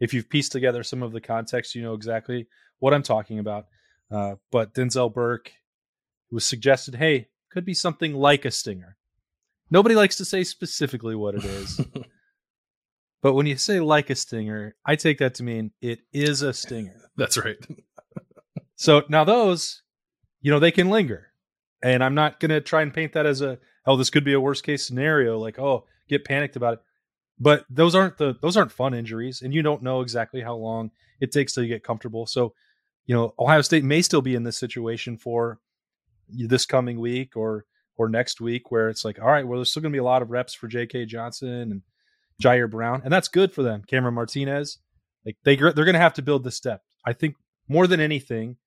If 0.00 0.14
you've 0.14 0.30
pieced 0.30 0.52
together 0.52 0.82
some 0.82 1.02
of 1.02 1.12
the 1.12 1.20
context, 1.20 1.74
you 1.74 1.82
know 1.82 1.94
exactly 1.94 2.46
what 2.80 2.92
I'm 2.92 3.02
talking 3.02 3.38
about. 3.38 3.66
Uh, 4.10 4.34
but 4.50 4.74
Denzel 4.74 5.12
Burke 5.12 5.52
was 6.30 6.44
suggested, 6.44 6.96
hey, 6.96 7.28
could 7.50 7.64
be 7.64 7.74
something 7.74 8.14
like 8.14 8.44
a 8.44 8.50
stinger. 8.50 8.96
Nobody 9.70 9.94
likes 9.94 10.16
to 10.16 10.24
say 10.24 10.42
specifically 10.42 11.14
what 11.14 11.36
it 11.36 11.44
is. 11.44 11.80
but 13.22 13.34
when 13.34 13.46
you 13.46 13.56
say 13.56 13.78
like 13.80 14.10
a 14.10 14.16
stinger, 14.16 14.74
I 14.84 14.96
take 14.96 15.18
that 15.18 15.34
to 15.36 15.44
mean 15.44 15.70
it 15.80 16.00
is 16.12 16.42
a 16.42 16.52
stinger. 16.52 17.10
That's 17.16 17.38
right. 17.38 17.58
So 18.76 19.02
now 19.10 19.24
those, 19.24 19.82
you 20.40 20.50
know, 20.50 20.58
they 20.58 20.70
can 20.70 20.88
linger. 20.88 21.34
And 21.82 22.02
I'm 22.02 22.14
not 22.14 22.40
going 22.40 22.48
to 22.48 22.62
try 22.62 22.80
and 22.80 22.94
paint 22.94 23.12
that 23.12 23.26
as 23.26 23.42
a, 23.42 23.58
oh, 23.86 23.98
this 23.98 24.08
could 24.08 24.24
be 24.24 24.32
a 24.32 24.40
worst 24.40 24.64
case 24.64 24.86
scenario, 24.86 25.38
like, 25.38 25.58
oh, 25.58 25.84
get 26.08 26.24
panicked 26.24 26.56
about 26.56 26.72
it. 26.72 26.80
But 27.38 27.66
those 27.68 27.94
aren't 27.94 28.16
the 28.16 28.36
those 28.40 28.56
aren't 28.56 28.72
fun 28.72 28.92
injuries, 28.92 29.40
and 29.42 29.52
you 29.52 29.62
don't 29.62 29.82
know 29.82 30.02
exactly 30.02 30.42
how 30.42 30.54
long 30.54 30.90
it 31.20 31.32
takes 31.32 31.54
till 31.54 31.62
you 31.62 31.68
get 31.68 31.82
comfortable. 31.82 32.26
So, 32.26 32.54
you 33.10 33.16
know, 33.16 33.34
Ohio 33.40 33.60
State 33.60 33.82
may 33.82 34.02
still 34.02 34.22
be 34.22 34.36
in 34.36 34.44
this 34.44 34.56
situation 34.56 35.16
for 35.16 35.58
this 36.28 36.64
coming 36.64 37.00
week 37.00 37.36
or 37.36 37.64
or 37.96 38.08
next 38.08 38.40
week, 38.40 38.70
where 38.70 38.88
it's 38.88 39.04
like, 39.04 39.20
all 39.20 39.26
right, 39.26 39.44
well, 39.44 39.58
there's 39.58 39.72
still 39.72 39.82
going 39.82 39.90
to 39.90 39.96
be 39.96 39.98
a 39.98 40.04
lot 40.04 40.22
of 40.22 40.30
reps 40.30 40.54
for 40.54 40.68
J.K. 40.68 41.06
Johnson 41.06 41.48
and 41.72 41.82
Jyaire 42.40 42.70
Brown, 42.70 43.02
and 43.02 43.12
that's 43.12 43.26
good 43.26 43.52
for 43.52 43.64
them. 43.64 43.82
Cameron 43.84 44.14
Martinez, 44.14 44.78
like 45.26 45.36
they 45.42 45.56
they're 45.56 45.72
going 45.72 45.94
to 45.94 45.98
have 45.98 46.14
to 46.14 46.22
build 46.22 46.44
the 46.44 46.52
step. 46.52 46.82
I 47.04 47.12
think 47.12 47.34
more 47.66 47.88
than 47.88 47.98
anything, 47.98 48.58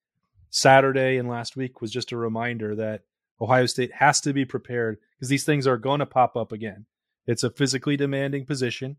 Saturday 0.49 1.15
and 1.15 1.29
last 1.29 1.55
week 1.55 1.79
was 1.79 1.89
just 1.89 2.11
a 2.11 2.17
reminder 2.17 2.75
that 2.75 3.03
Ohio 3.39 3.65
State 3.65 3.93
has 3.93 4.19
to 4.19 4.33
be 4.33 4.43
prepared 4.43 4.97
because 5.15 5.29
these 5.29 5.45
things 5.45 5.65
are 5.65 5.77
going 5.77 5.99
to 5.99 6.05
pop 6.05 6.35
up 6.35 6.51
again. 6.51 6.85
It's 7.25 7.45
a 7.45 7.49
physically 7.49 7.95
demanding 7.95 8.45
position. 8.45 8.97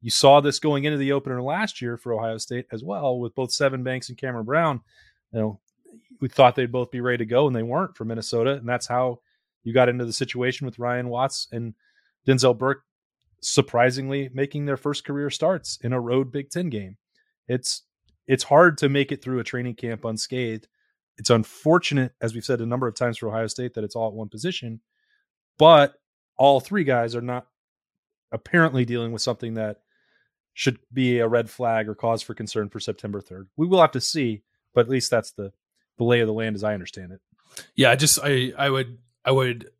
You 0.00 0.10
saw 0.10 0.40
this 0.40 0.58
going 0.58 0.84
into 0.84 0.98
the 0.98 1.12
opener 1.12 1.42
last 1.42 1.82
year 1.82 1.96
for 1.96 2.14
Ohio 2.14 2.38
State 2.38 2.66
as 2.72 2.82
well, 2.82 3.18
with 3.18 3.34
both 3.34 3.50
Sevyn 3.50 3.84
Banks 3.84 4.08
and 4.08 4.18
Cameron 4.18 4.46
Brown. 4.46 4.80
You 5.32 5.38
know, 5.38 5.60
we 6.20 6.28
thought 6.28 6.56
they'd 6.56 6.72
both 6.72 6.90
be 6.90 7.00
ready 7.00 7.18
to 7.18 7.26
go, 7.26 7.46
and 7.46 7.54
they 7.54 7.62
weren't 7.62 7.96
for 7.96 8.04
Minnesota, 8.04 8.52
and 8.52 8.68
that's 8.68 8.86
how 8.86 9.20
you 9.62 9.74
got 9.74 9.88
into 9.88 10.04
the 10.04 10.12
situation 10.12 10.64
with 10.64 10.78
Ryan 10.78 11.08
Watts 11.08 11.48
and 11.52 11.74
Denzel 12.26 12.56
Burke 12.56 12.82
surprisingly 13.42 14.30
making 14.34 14.66
their 14.66 14.76
first 14.76 15.04
career 15.04 15.30
starts 15.30 15.78
in 15.82 15.92
a 15.92 16.00
road 16.00 16.32
Big 16.32 16.50
Ten 16.50 16.68
game. 16.68 16.96
It's 17.48 17.82
it's 18.26 18.44
hard 18.44 18.78
to 18.78 18.88
make 18.88 19.12
it 19.12 19.22
through 19.22 19.40
a 19.40 19.44
training 19.44 19.74
camp 19.74 20.04
unscathed 20.04 20.68
it's 21.20 21.28
unfortunate, 21.28 22.12
as 22.22 22.32
we've 22.32 22.46
said 22.46 22.62
a 22.62 22.66
number 22.66 22.88
of 22.88 22.94
times 22.94 23.18
for 23.18 23.28
Ohio 23.28 23.46
State, 23.46 23.74
that 23.74 23.84
it's 23.84 23.94
all 23.94 24.08
at 24.08 24.14
one 24.14 24.30
position, 24.30 24.80
but 25.58 25.96
all 26.38 26.60
three 26.60 26.82
guys 26.82 27.14
are 27.14 27.20
not 27.20 27.46
apparently 28.32 28.86
dealing 28.86 29.12
with 29.12 29.20
something 29.20 29.52
that 29.54 29.82
should 30.54 30.78
be 30.92 31.18
a 31.18 31.28
red 31.28 31.48
flag 31.50 31.88
or 31.88 31.94
cause 31.94 32.22
for 32.22 32.34
concern 32.34 32.68
for 32.68 32.80
September 32.80 33.20
3rd. 33.20 33.46
We 33.56 33.66
will 33.66 33.80
have 33.80 33.92
to 33.92 34.00
see, 34.00 34.42
but 34.74 34.82
at 34.82 34.88
least 34.88 35.10
that's 35.10 35.32
the, 35.32 35.52
the 35.98 36.04
lay 36.04 36.20
of 36.20 36.26
the 36.26 36.32
land 36.32 36.56
as 36.56 36.64
I 36.64 36.74
understand 36.74 37.12
it. 37.12 37.20
Yeah, 37.74 37.90
I 37.90 37.96
just 37.96 38.18
I 38.22 38.52
I 38.56 38.70
would 38.70 38.98
I 39.24 39.32
would 39.32 39.70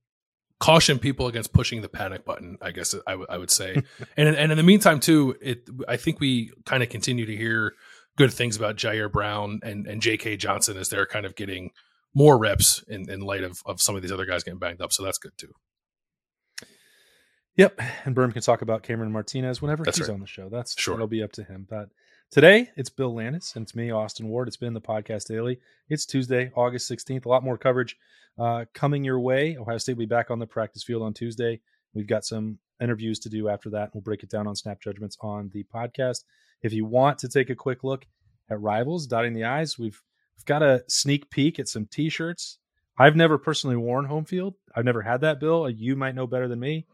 caution 0.59 0.99
people 0.99 1.29
against 1.29 1.53
pushing 1.53 1.83
the 1.83 1.89
panic 1.89 2.25
button. 2.25 2.59
I 2.61 2.73
guess 2.73 2.95
I, 3.07 3.13
w- 3.13 3.27
I 3.31 3.39
would 3.39 3.51
say, 3.51 3.75
and 4.17 4.29
and 4.29 4.53
in 4.53 4.59
the 4.59 4.65
meantime 4.65 5.01
too, 5.01 5.37
it 5.41 5.69
I 5.89 5.97
think 5.97 6.21
we 6.21 6.53
kind 6.67 6.83
of 6.83 6.89
continue 6.89 7.27
to 7.27 7.37
hear 7.37 7.75
good 8.17 8.33
things 8.33 8.57
about 8.57 8.77
Jyaire 8.77 9.11
Brown 9.11 9.61
and, 9.63 9.87
and 9.87 10.03
J.K. 10.03 10.37
Johnson 10.37 10.77
as 10.77 10.89
they're 10.89 11.07
kind 11.07 11.25
of 11.25 11.35
getting 11.37 11.71
more 12.15 12.37
reps 12.37 12.85
in, 12.89 13.09
in 13.09 13.21
light 13.21 13.45
of, 13.45 13.63
of 13.65 13.81
some 13.81 13.97
of 13.97 14.03
these 14.03 14.13
other 14.13 14.27
guys 14.27 14.43
getting 14.43 14.59
banged 14.59 14.83
up. 14.83 14.93
So 14.93 15.03
that's 15.03 15.17
good 15.17 15.33
too. 15.39 15.55
Yep. 17.61 17.79
And 18.07 18.17
Berm 18.17 18.33
can 18.33 18.41
talk 18.41 18.63
about 18.63 18.83
Cameron 18.83 19.13
Martinez 19.13 19.61
whenever 19.61 19.85
that's 19.85 19.99
he's 19.99 20.09
right. 20.09 20.15
on 20.15 20.21
the 20.21 20.27
show. 20.27 20.49
That's 20.49 20.81
sure. 20.81 20.95
It'll 20.95 21.07
be 21.07 21.23
up 21.23 21.33
to 21.33 21.45
him. 21.45 21.67
But 21.69 21.91
today 22.31 22.71
it's 22.75 22.89
Bill 22.89 23.15
Landis 23.15 23.55
and 23.55 23.65
it's 23.65 23.75
me, 23.75 23.91
Austin 23.91 24.29
Ward. 24.29 24.49
It's 24.49 24.57
been 24.57 24.73
the 24.73 24.81
podcast 24.81 25.27
daily. 25.27 25.61
It's 25.91 26.07
Tuesday, 26.07 26.51
August 26.55 26.91
16th. 26.91 27.27
A 27.27 27.29
lot 27.29 27.45
more 27.45 27.59
coverage 27.59 27.99
uh, 28.39 28.65
coming 28.73 29.05
your 29.05 29.21
way. 29.21 29.59
Ohio 29.59 29.77
State 29.77 29.93
will 29.93 30.05
be 30.05 30.07
back 30.07 30.31
on 30.31 30.39
the 30.39 30.47
practice 30.47 30.83
field 30.83 31.03
on 31.03 31.13
Tuesday. 31.13 31.61
We've 31.93 32.07
got 32.07 32.25
some 32.25 32.57
interviews 32.81 33.19
to 33.19 33.29
do 33.29 33.51
after 33.51 33.69
that. 33.71 33.91
We'll 33.93 34.01
break 34.01 34.23
it 34.23 34.31
down 34.31 34.47
on 34.47 34.57
Snap 34.57 34.81
Judgments 34.81 35.19
on 35.21 35.51
the 35.53 35.65
podcast. 35.65 36.25
If 36.63 36.73
you 36.73 36.87
want 36.87 37.19
to 37.19 37.29
take 37.29 37.51
a 37.51 37.55
quick 37.55 37.85
look 37.85 38.07
at 38.49 38.59
Rivals, 38.59 39.07
dotting 39.07 39.35
the 39.35 39.45
I's, 39.45 39.79
we've, 39.79 40.01
we've 40.35 40.47
got 40.47 40.63
a 40.63 40.83
sneak 40.89 41.29
peek 41.29 41.59
at 41.59 41.69
some 41.69 41.85
t 41.85 42.09
shirts. 42.09 42.57
I've 42.97 43.17
never 43.17 43.37
personally 43.37 43.77
worn 43.77 44.07
home 44.07 44.25
field. 44.25 44.55
I've 44.75 44.87
never 44.87 45.03
had 45.03 45.21
that, 45.21 45.41
Bill. 45.41 45.69
You 45.69 45.95
might 45.95 46.15
know 46.15 46.27
better 46.27 46.49
than 46.49 46.61
me. 46.61 46.87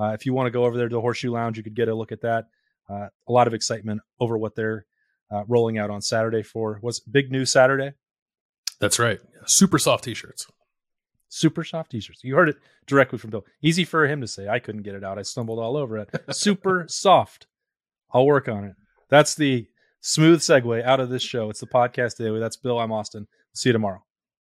Uh, 0.00 0.12
if 0.12 0.24
you 0.24 0.32
want 0.32 0.46
to 0.46 0.50
go 0.50 0.64
over 0.64 0.76
there 0.76 0.88
to 0.88 0.94
the 0.94 1.00
Horseshoe 1.00 1.30
Lounge, 1.30 1.56
you 1.56 1.62
could 1.62 1.74
get 1.74 1.88
a 1.88 1.94
look 1.94 2.12
at 2.12 2.22
that. 2.22 2.46
Uh, 2.88 3.08
a 3.28 3.32
lot 3.32 3.46
of 3.46 3.54
excitement 3.54 4.00
over 4.18 4.38
what 4.38 4.54
they're 4.56 4.86
uh, 5.30 5.44
rolling 5.46 5.78
out 5.78 5.90
on 5.90 6.00
Saturday 6.00 6.42
for 6.42 6.78
what's 6.80 6.98
big 6.98 7.30
news 7.30 7.52
Saturday. 7.52 7.92
That's 8.80 8.98
right. 8.98 9.20
Super 9.46 9.78
soft 9.78 10.04
t-shirts. 10.04 10.46
Super 11.28 11.62
soft 11.62 11.90
t-shirts. 11.90 12.24
You 12.24 12.34
heard 12.34 12.48
it 12.48 12.56
directly 12.86 13.18
from 13.18 13.30
Bill. 13.30 13.44
Easy 13.62 13.84
for 13.84 14.06
him 14.06 14.20
to 14.22 14.26
say. 14.26 14.48
I 14.48 14.58
couldn't 14.58 14.82
get 14.82 14.94
it 14.94 15.04
out. 15.04 15.18
I 15.18 15.22
stumbled 15.22 15.58
all 15.58 15.76
over 15.76 15.98
it. 15.98 16.08
Super 16.34 16.86
soft. 16.88 17.46
I'll 18.12 18.26
work 18.26 18.48
on 18.48 18.64
it. 18.64 18.74
That's 19.08 19.34
the 19.34 19.68
smooth 20.00 20.40
segue 20.40 20.82
out 20.82 20.98
of 20.98 21.10
this 21.10 21.22
show. 21.22 21.50
It's 21.50 21.60
the 21.60 21.66
podcast 21.66 22.16
daily. 22.16 22.40
That's 22.40 22.56
Bill. 22.56 22.80
I'm 22.80 22.90
Austin. 22.90 23.28
See 23.52 23.68
you 23.68 23.74
tomorrow. 23.74 24.02